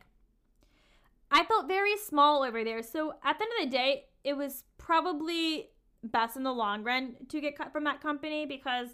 I 1.30 1.44
felt 1.44 1.68
very 1.68 1.98
small 1.98 2.44
over 2.44 2.64
there. 2.64 2.82
So 2.82 3.16
at 3.26 3.38
the 3.38 3.44
end 3.44 3.52
of 3.60 3.70
the 3.70 3.78
day, 3.78 4.06
it 4.24 4.38
was 4.38 4.64
probably 4.78 5.68
best 6.02 6.38
in 6.38 6.44
the 6.44 6.54
long 6.54 6.86
run 6.86 7.18
to 7.28 7.42
get 7.42 7.58
cut 7.58 7.74
from 7.74 7.84
that 7.84 8.00
company 8.00 8.46
because 8.46 8.88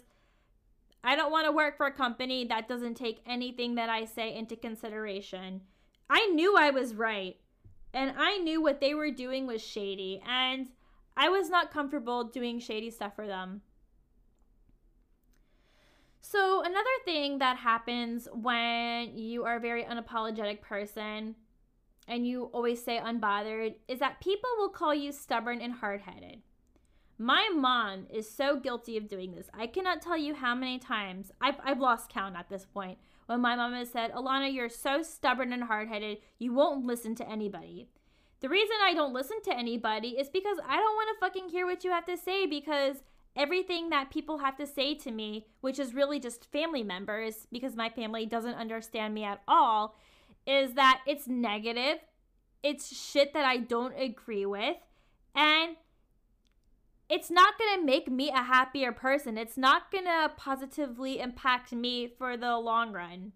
I 1.04 1.14
don't 1.14 1.30
want 1.30 1.46
to 1.46 1.52
work 1.52 1.76
for 1.76 1.86
a 1.86 1.92
company 1.92 2.44
that 2.46 2.66
doesn't 2.66 2.96
take 2.96 3.22
anything 3.24 3.76
that 3.76 3.90
I 3.90 4.06
say 4.06 4.34
into 4.34 4.56
consideration. 4.56 5.60
I 6.10 6.26
knew 6.34 6.56
I 6.58 6.72
was 6.72 6.96
right, 6.96 7.36
and 7.92 8.12
I 8.18 8.38
knew 8.38 8.60
what 8.60 8.80
they 8.80 8.92
were 8.92 9.12
doing 9.12 9.46
was 9.46 9.62
shady, 9.62 10.20
and 10.28 10.70
I 11.16 11.28
was 11.28 11.48
not 11.48 11.70
comfortable 11.70 12.24
doing 12.24 12.58
shady 12.58 12.90
stuff 12.90 13.14
for 13.14 13.28
them. 13.28 13.62
So, 16.26 16.62
another 16.62 16.88
thing 17.04 17.36
that 17.40 17.58
happens 17.58 18.26
when 18.32 19.18
you 19.18 19.44
are 19.44 19.56
a 19.56 19.60
very 19.60 19.84
unapologetic 19.84 20.62
person 20.62 21.34
and 22.08 22.26
you 22.26 22.44
always 22.44 22.82
say 22.82 22.98
unbothered 22.98 23.74
is 23.88 23.98
that 23.98 24.22
people 24.22 24.48
will 24.56 24.70
call 24.70 24.94
you 24.94 25.12
stubborn 25.12 25.60
and 25.60 25.74
hard 25.74 26.00
headed. 26.00 26.40
My 27.18 27.50
mom 27.54 28.06
is 28.10 28.28
so 28.28 28.58
guilty 28.58 28.96
of 28.96 29.06
doing 29.06 29.34
this. 29.34 29.50
I 29.52 29.66
cannot 29.66 30.00
tell 30.00 30.16
you 30.16 30.32
how 30.34 30.54
many 30.54 30.78
times 30.78 31.30
I've, 31.42 31.56
I've 31.62 31.78
lost 31.78 32.08
count 32.08 32.36
at 32.36 32.48
this 32.48 32.64
point 32.64 32.96
when 33.26 33.42
my 33.42 33.54
mom 33.54 33.74
has 33.74 33.90
said, 33.90 34.10
Ilana, 34.12 34.50
you're 34.50 34.70
so 34.70 35.02
stubborn 35.02 35.52
and 35.52 35.64
hard 35.64 35.88
headed, 35.88 36.18
you 36.38 36.54
won't 36.54 36.86
listen 36.86 37.14
to 37.16 37.28
anybody. 37.28 37.90
The 38.40 38.48
reason 38.48 38.76
I 38.82 38.94
don't 38.94 39.12
listen 39.12 39.42
to 39.42 39.54
anybody 39.54 40.16
is 40.18 40.30
because 40.30 40.56
I 40.66 40.76
don't 40.76 40.94
want 40.94 41.08
to 41.14 41.20
fucking 41.20 41.50
hear 41.50 41.66
what 41.66 41.84
you 41.84 41.90
have 41.90 42.06
to 42.06 42.16
say 42.16 42.46
because 42.46 43.02
everything 43.36 43.90
that 43.90 44.10
people 44.10 44.38
have 44.38 44.56
to 44.56 44.66
say 44.66 44.94
to 44.94 45.10
me, 45.10 45.46
which 45.60 45.78
is 45.78 45.94
really 45.94 46.20
just 46.20 46.50
family 46.52 46.82
members 46.82 47.46
because 47.50 47.76
my 47.76 47.88
family 47.88 48.26
doesn't 48.26 48.54
understand 48.54 49.14
me 49.14 49.24
at 49.24 49.42
all, 49.48 49.96
is 50.46 50.74
that 50.74 51.00
it's 51.06 51.26
negative, 51.26 51.98
it's 52.62 52.94
shit 52.94 53.32
that 53.34 53.44
I 53.44 53.58
don't 53.58 53.98
agree 53.98 54.46
with, 54.46 54.76
and 55.34 55.76
it's 57.08 57.30
not 57.30 57.58
going 57.58 57.80
to 57.80 57.84
make 57.84 58.10
me 58.10 58.30
a 58.30 58.42
happier 58.42 58.92
person. 58.92 59.36
It's 59.36 59.58
not 59.58 59.90
going 59.90 60.04
to 60.04 60.32
positively 60.36 61.20
impact 61.20 61.72
me 61.72 62.08
for 62.08 62.36
the 62.36 62.56
long 62.56 62.92
run. 62.92 63.32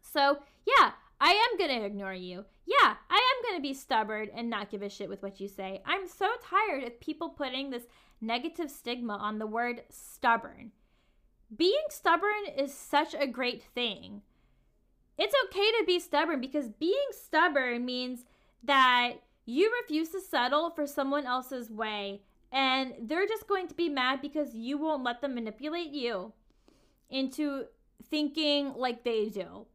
So, 0.00 0.38
yeah, 0.64 0.92
I 1.20 1.30
am 1.32 1.58
going 1.58 1.80
to 1.80 1.86
ignore 1.86 2.14
you. 2.14 2.44
Yeah, 2.66 2.94
I 3.10 3.14
am 3.14 3.44
going 3.44 3.56
to 3.56 3.62
be 3.62 3.74
stubborn 3.74 4.28
and 4.34 4.48
not 4.48 4.70
give 4.70 4.82
a 4.82 4.88
shit 4.88 5.08
with 5.08 5.22
what 5.22 5.40
you 5.40 5.48
say. 5.48 5.82
I'm 5.84 6.06
so 6.06 6.28
tired 6.42 6.84
of 6.84 7.00
people 7.00 7.30
putting 7.30 7.70
this 7.70 7.84
negative 8.20 8.70
stigma 8.70 9.14
on 9.14 9.38
the 9.38 9.46
word 9.46 9.82
stubborn. 9.90 10.72
Being 11.54 11.84
stubborn 11.90 12.46
is 12.56 12.74
such 12.74 13.14
a 13.14 13.26
great 13.26 13.62
thing 13.62 14.22
it's 15.18 15.34
okay 15.46 15.70
to 15.78 15.84
be 15.86 15.98
stubborn 15.98 16.40
because 16.40 16.68
being 16.68 17.08
stubborn 17.10 17.84
means 17.84 18.24
that 18.62 19.14
you 19.46 19.72
refuse 19.82 20.10
to 20.10 20.20
settle 20.20 20.70
for 20.70 20.86
someone 20.86 21.24
else's 21.24 21.70
way 21.70 22.22
and 22.52 22.92
they're 23.02 23.26
just 23.26 23.46
going 23.46 23.68
to 23.68 23.74
be 23.74 23.88
mad 23.88 24.20
because 24.20 24.54
you 24.54 24.78
won't 24.78 25.04
let 25.04 25.20
them 25.20 25.34
manipulate 25.34 25.92
you 25.92 26.32
into 27.08 27.64
thinking 28.10 28.74
like 28.76 29.04
they 29.04 29.26
do. 29.26 29.66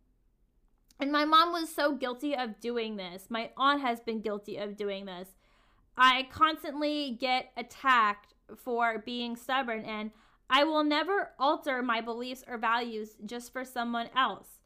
And 1.00 1.12
my 1.12 1.26
mom 1.26 1.52
was 1.52 1.74
so 1.74 1.96
guilty 1.96 2.36
of 2.36 2.60
doing 2.60 2.98
this. 2.98 3.26
My 3.30 3.50
aunt 3.58 3.82
has 3.82 4.00
been 4.00 4.22
guilty 4.22 4.58
of 4.58 4.78
doing 4.78 5.06
this. 5.06 5.30
I 5.98 6.28
constantly 6.32 7.18
get 7.20 7.52
attacked 7.58 8.34
for 8.56 9.00
being 9.06 9.36
stubborn, 9.36 9.84
and 9.86 10.12
I 10.50 10.64
will 10.64 10.84
never 10.84 11.32
alter 11.40 11.82
my 11.82 12.02
beliefs 12.02 12.44
or 12.48 12.58
values 12.58 13.16
just 13.26 13.54
for 13.54 13.64
someone 13.64 14.10
else. 14.16 14.60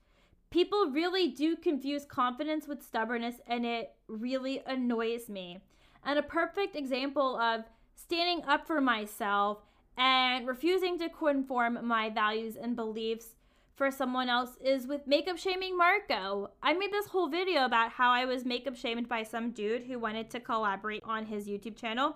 People 0.49 0.91
really 0.91 1.27
do 1.27 1.55
confuse 1.55 2.05
confidence 2.05 2.67
with 2.67 2.83
stubbornness, 2.83 3.35
and 3.47 3.65
it 3.65 3.93
really 4.07 4.63
annoys 4.65 5.29
me. 5.29 5.59
And 6.03 6.17
a 6.17 6.23
perfect 6.23 6.75
example 6.75 7.35
of 7.37 7.65
standing 7.95 8.43
up 8.45 8.65
for 8.65 8.79
myself 8.79 9.59
and 9.97 10.47
refusing 10.47 10.99
to 10.99 11.09
conform 11.09 11.79
my 11.85 12.09
values 12.09 12.55
and 12.55 12.75
beliefs 12.75 13.35
for 13.75 13.91
someone 13.91 14.29
else 14.29 14.57
is 14.63 14.87
with 14.87 15.05
makeup 15.05 15.37
shaming 15.37 15.77
Marco. 15.77 16.49
I 16.63 16.73
made 16.73 16.91
this 16.91 17.07
whole 17.07 17.27
video 17.27 17.65
about 17.65 17.91
how 17.91 18.11
I 18.11 18.25
was 18.25 18.45
makeup 18.45 18.75
shamed 18.75 19.09
by 19.09 19.23
some 19.23 19.51
dude 19.51 19.83
who 19.83 19.99
wanted 19.99 20.29
to 20.31 20.39
collaborate 20.39 21.03
on 21.05 21.25
his 21.25 21.47
YouTube 21.47 21.75
channel. 21.75 22.15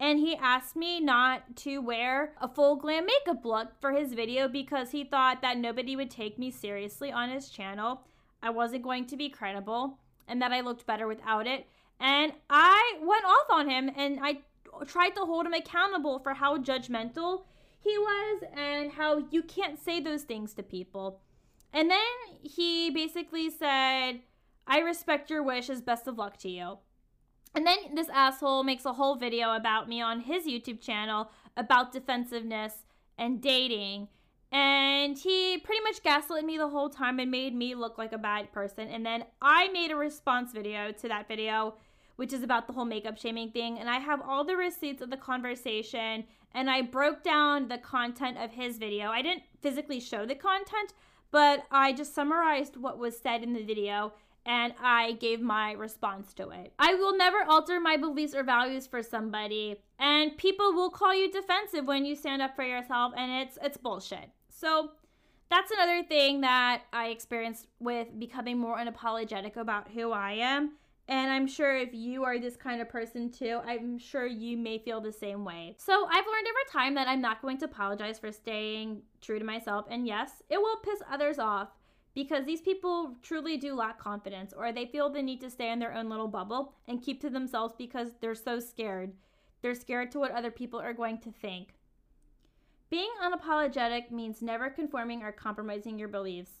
And 0.00 0.18
he 0.18 0.36
asked 0.36 0.74
me 0.74 1.00
not 1.00 1.56
to 1.58 1.78
wear 1.78 2.32
a 2.40 2.48
full 2.48 2.74
glam 2.74 3.06
makeup 3.06 3.44
look 3.44 3.80
for 3.80 3.92
his 3.92 4.14
video 4.14 4.48
because 4.48 4.90
he 4.90 5.04
thought 5.04 5.40
that 5.42 5.58
nobody 5.58 5.94
would 5.94 6.10
take 6.10 6.38
me 6.38 6.50
seriously 6.50 7.12
on 7.12 7.30
his 7.30 7.48
channel. 7.48 8.02
I 8.42 8.50
wasn't 8.50 8.82
going 8.82 9.06
to 9.06 9.16
be 9.16 9.28
credible 9.28 9.98
and 10.26 10.42
that 10.42 10.52
I 10.52 10.60
looked 10.60 10.86
better 10.86 11.06
without 11.06 11.46
it. 11.46 11.66
And 12.00 12.32
I 12.50 12.98
went 13.00 13.24
off 13.24 13.46
on 13.50 13.70
him 13.70 13.88
and 13.96 14.18
I 14.20 14.38
tried 14.86 15.10
to 15.10 15.20
hold 15.20 15.46
him 15.46 15.54
accountable 15.54 16.18
for 16.18 16.34
how 16.34 16.58
judgmental 16.58 17.44
he 17.82 17.98
was 17.98 18.42
and 18.56 18.92
how 18.92 19.24
you 19.30 19.42
can't 19.42 19.82
say 19.82 20.00
those 20.00 20.22
things 20.22 20.54
to 20.54 20.62
people. 20.62 21.20
And 21.72 21.90
then 21.90 21.98
he 22.42 22.90
basically 22.90 23.50
said, 23.50 24.20
I 24.66 24.78
respect 24.78 25.30
your 25.30 25.42
wishes, 25.42 25.80
best 25.80 26.06
of 26.06 26.18
luck 26.18 26.36
to 26.38 26.48
you. 26.48 26.78
And 27.54 27.66
then 27.66 27.94
this 27.94 28.08
asshole 28.08 28.62
makes 28.64 28.84
a 28.84 28.92
whole 28.92 29.16
video 29.16 29.54
about 29.54 29.88
me 29.88 30.00
on 30.00 30.20
his 30.20 30.46
YouTube 30.46 30.80
channel 30.80 31.30
about 31.56 31.92
defensiveness 31.92 32.74
and 33.18 33.42
dating. 33.42 34.08
And 34.50 35.18
he 35.18 35.58
pretty 35.58 35.82
much 35.82 36.02
gaslit 36.02 36.44
me 36.44 36.58
the 36.58 36.68
whole 36.68 36.90
time 36.90 37.18
and 37.18 37.30
made 37.30 37.54
me 37.54 37.74
look 37.74 37.98
like 37.98 38.12
a 38.12 38.18
bad 38.18 38.52
person. 38.52 38.88
And 38.88 39.04
then 39.04 39.24
I 39.40 39.68
made 39.68 39.90
a 39.90 39.96
response 39.96 40.52
video 40.52 40.92
to 40.92 41.08
that 41.08 41.26
video, 41.26 41.74
which 42.16 42.32
is 42.32 42.42
about 42.42 42.66
the 42.66 42.74
whole 42.74 42.84
makeup 42.84 43.18
shaming 43.18 43.50
thing. 43.50 43.78
And 43.78 43.88
I 43.88 43.98
have 43.98 44.20
all 44.20 44.44
the 44.44 44.56
receipts 44.56 45.02
of 45.02 45.10
the 45.10 45.16
conversation 45.16 46.24
and 46.54 46.70
I 46.70 46.82
broke 46.82 47.22
down 47.22 47.68
the 47.68 47.78
content 47.78 48.38
of 48.38 48.52
his 48.52 48.78
video. 48.78 49.10
I 49.10 49.22
didn't 49.22 49.44
physically 49.60 50.00
show 50.00 50.26
the 50.26 50.34
content, 50.34 50.94
but 51.30 51.64
I 51.70 51.92
just 51.92 52.14
summarized 52.14 52.76
what 52.76 52.98
was 52.98 53.18
said 53.18 53.42
in 53.42 53.52
the 53.52 53.62
video 53.62 54.12
and 54.44 54.74
I 54.82 55.12
gave 55.12 55.40
my 55.40 55.72
response 55.72 56.34
to 56.34 56.50
it. 56.50 56.72
I 56.78 56.94
will 56.94 57.16
never 57.16 57.44
alter 57.44 57.80
my 57.80 57.96
beliefs 57.96 58.34
or 58.34 58.42
values 58.42 58.86
for 58.86 59.02
somebody, 59.02 59.76
and 59.98 60.36
people 60.36 60.72
will 60.72 60.90
call 60.90 61.14
you 61.14 61.30
defensive 61.30 61.84
when 61.84 62.04
you 62.04 62.16
stand 62.16 62.42
up 62.42 62.56
for 62.56 62.64
yourself 62.64 63.12
and 63.16 63.30
it's 63.30 63.58
it's 63.62 63.76
bullshit. 63.76 64.30
So 64.48 64.90
that's 65.48 65.70
another 65.70 66.02
thing 66.02 66.40
that 66.40 66.82
I 66.92 67.08
experienced 67.08 67.68
with 67.78 68.18
becoming 68.18 68.58
more 68.58 68.78
unapologetic 68.78 69.56
about 69.56 69.90
who 69.90 70.10
I 70.10 70.32
am 70.32 70.72
and 71.08 71.30
I'm 71.30 71.46
sure 71.46 71.76
if 71.76 71.92
you 71.92 72.24
are 72.24 72.38
this 72.38 72.56
kind 72.56 72.80
of 72.80 72.88
person 72.88 73.30
too, 73.30 73.60
I'm 73.66 73.98
sure 73.98 74.26
you 74.26 74.56
may 74.56 74.78
feel 74.78 75.00
the 75.00 75.12
same 75.12 75.44
way. 75.44 75.74
So 75.78 76.06
I've 76.06 76.26
learned 76.26 76.46
over 76.46 76.72
time 76.72 76.94
that 76.94 77.08
I'm 77.08 77.20
not 77.20 77.42
going 77.42 77.58
to 77.58 77.64
apologize 77.64 78.18
for 78.18 78.30
staying 78.30 79.02
true 79.20 79.38
to 79.38 79.44
myself. 79.44 79.86
And 79.90 80.06
yes, 80.06 80.42
it 80.48 80.58
will 80.58 80.76
piss 80.76 81.02
others 81.10 81.38
off 81.38 81.68
because 82.14 82.44
these 82.44 82.60
people 82.60 83.16
truly 83.22 83.56
do 83.56 83.74
lack 83.74 83.98
confidence 83.98 84.52
or 84.56 84.70
they 84.70 84.86
feel 84.86 85.10
the 85.10 85.22
need 85.22 85.40
to 85.40 85.50
stay 85.50 85.72
in 85.72 85.80
their 85.80 85.94
own 85.94 86.08
little 86.08 86.28
bubble 86.28 86.74
and 86.86 87.02
keep 87.02 87.20
to 87.22 87.30
themselves 87.30 87.74
because 87.76 88.10
they're 88.20 88.34
so 88.34 88.60
scared. 88.60 89.12
They're 89.60 89.74
scared 89.74 90.12
to 90.12 90.18
what 90.18 90.32
other 90.32 90.50
people 90.50 90.80
are 90.80 90.92
going 90.92 91.18
to 91.18 91.32
think. 91.32 91.74
Being 92.90 93.10
unapologetic 93.24 94.10
means 94.10 94.42
never 94.42 94.68
conforming 94.68 95.22
or 95.22 95.32
compromising 95.32 95.98
your 95.98 96.08
beliefs. 96.08 96.60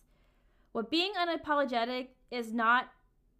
What 0.72 0.90
being 0.90 1.12
unapologetic 1.14 2.08
is 2.30 2.52
not 2.54 2.88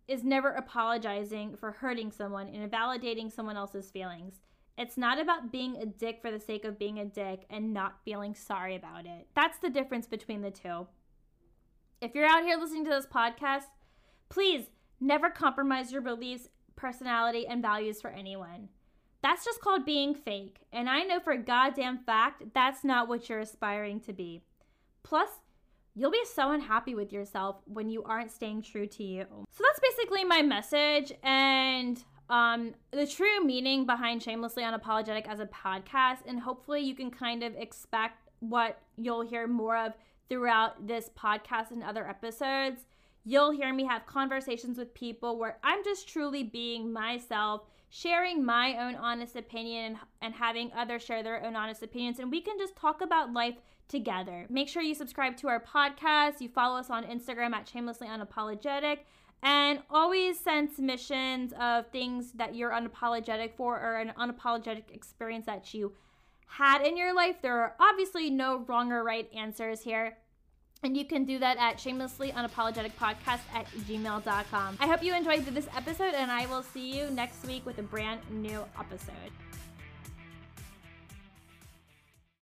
is 0.08 0.24
never 0.24 0.50
apologizing 0.50 1.56
for 1.56 1.72
hurting 1.72 2.10
someone 2.10 2.48
and 2.48 2.62
invalidating 2.62 3.30
someone 3.30 3.56
else's 3.56 3.90
feelings. 3.90 4.40
It's 4.78 4.96
not 4.96 5.20
about 5.20 5.52
being 5.52 5.76
a 5.76 5.86
dick 5.86 6.20
for 6.22 6.30
the 6.30 6.40
sake 6.40 6.64
of 6.64 6.78
being 6.78 6.98
a 6.98 7.04
dick 7.04 7.44
and 7.50 7.72
not 7.72 8.00
feeling 8.04 8.34
sorry 8.34 8.74
about 8.74 9.06
it. 9.06 9.28
That's 9.34 9.58
the 9.58 9.70
difference 9.70 10.06
between 10.06 10.42
the 10.42 10.50
two. 10.50 10.86
If 12.00 12.14
you're 12.14 12.26
out 12.26 12.42
here 12.42 12.56
listening 12.56 12.84
to 12.86 12.90
this 12.90 13.06
podcast, 13.06 13.66
please 14.28 14.64
never 14.98 15.30
compromise 15.30 15.92
your 15.92 16.02
beliefs, 16.02 16.48
personality, 16.74 17.46
and 17.46 17.62
values 17.62 18.00
for 18.00 18.10
anyone. 18.10 18.70
That's 19.22 19.44
just 19.44 19.60
called 19.60 19.84
being 19.84 20.14
fake. 20.14 20.58
And 20.72 20.90
I 20.90 21.02
know 21.02 21.20
for 21.20 21.32
a 21.32 21.38
goddamn 21.38 21.98
fact 21.98 22.42
that's 22.54 22.82
not 22.82 23.08
what 23.08 23.28
you're 23.28 23.38
aspiring 23.38 24.00
to 24.00 24.12
be. 24.12 24.42
Plus, 25.04 25.28
you'll 25.94 26.10
be 26.10 26.24
so 26.24 26.52
unhappy 26.52 26.94
with 26.94 27.12
yourself 27.12 27.56
when 27.66 27.88
you 27.88 28.02
aren't 28.04 28.30
staying 28.30 28.62
true 28.62 28.86
to 28.86 29.02
you. 29.02 29.26
So 29.50 29.64
that's 29.64 29.80
basically 29.80 30.24
my 30.24 30.42
message 30.42 31.12
and 31.22 32.02
um, 32.30 32.74
the 32.92 33.06
true 33.06 33.44
meaning 33.44 33.84
behind 33.84 34.22
Shamelessly 34.22 34.62
Unapologetic 34.62 35.26
as 35.26 35.40
a 35.40 35.46
podcast. 35.46 36.20
And 36.26 36.40
hopefully, 36.40 36.80
you 36.80 36.94
can 36.94 37.10
kind 37.10 37.42
of 37.42 37.54
expect 37.56 38.30
what 38.40 38.80
you'll 38.96 39.22
hear 39.22 39.46
more 39.46 39.76
of 39.76 39.92
throughout 40.28 40.86
this 40.86 41.10
podcast 41.16 41.72
and 41.72 41.82
other 41.82 42.08
episodes. 42.08 42.86
You'll 43.24 43.50
hear 43.50 43.72
me 43.72 43.84
have 43.84 44.06
conversations 44.06 44.78
with 44.78 44.94
people 44.94 45.38
where 45.38 45.58
I'm 45.62 45.84
just 45.84 46.08
truly 46.08 46.42
being 46.42 46.92
myself, 46.92 47.62
sharing 47.90 48.44
my 48.44 48.76
own 48.78 48.96
honest 48.96 49.36
opinion 49.36 49.98
and 50.22 50.34
having 50.34 50.72
others 50.74 51.04
share 51.04 51.22
their 51.22 51.44
own 51.44 51.54
honest 51.54 51.82
opinions. 51.82 52.18
And 52.18 52.30
we 52.30 52.40
can 52.40 52.58
just 52.58 52.74
talk 52.74 53.00
about 53.02 53.32
life 53.32 53.56
together. 53.92 54.46
Make 54.50 54.68
sure 54.68 54.82
you 54.82 54.94
subscribe 54.94 55.36
to 55.36 55.48
our 55.48 55.60
podcast. 55.60 56.40
You 56.40 56.48
follow 56.48 56.78
us 56.78 56.90
on 56.90 57.04
Instagram 57.04 57.52
at 57.52 57.68
shamelessly 57.68 58.08
unapologetic. 58.08 58.98
And 59.44 59.80
always 59.90 60.38
send 60.38 60.70
submissions 60.70 61.52
of 61.60 61.88
things 61.88 62.32
that 62.32 62.54
you're 62.54 62.70
unapologetic 62.70 63.54
for 63.56 63.78
or 63.78 63.98
an 63.98 64.12
unapologetic 64.18 64.84
experience 64.92 65.46
that 65.46 65.74
you 65.74 65.92
had 66.46 66.86
in 66.86 66.96
your 66.96 67.14
life. 67.14 67.36
There 67.42 67.60
are 67.60 67.74
obviously 67.78 68.30
no 68.30 68.64
wrong 68.66 68.92
or 68.92 69.04
right 69.04 69.28
answers 69.34 69.82
here. 69.82 70.16
And 70.84 70.96
you 70.96 71.04
can 71.04 71.24
do 71.24 71.38
that 71.38 71.58
at 71.58 71.78
shamelessly 71.78 72.32
unapologetic 72.32 72.92
podcast 72.98 73.40
at 73.54 73.66
gmail.com. 73.88 74.78
I 74.80 74.86
hope 74.86 75.02
you 75.02 75.14
enjoyed 75.14 75.44
this 75.46 75.68
episode, 75.76 76.14
and 76.14 76.30
I 76.30 76.46
will 76.46 76.62
see 76.62 76.98
you 76.98 77.08
next 77.10 77.46
week 77.46 77.64
with 77.64 77.78
a 77.78 77.84
brand 77.84 78.20
new 78.30 78.64
episode. 78.78 79.30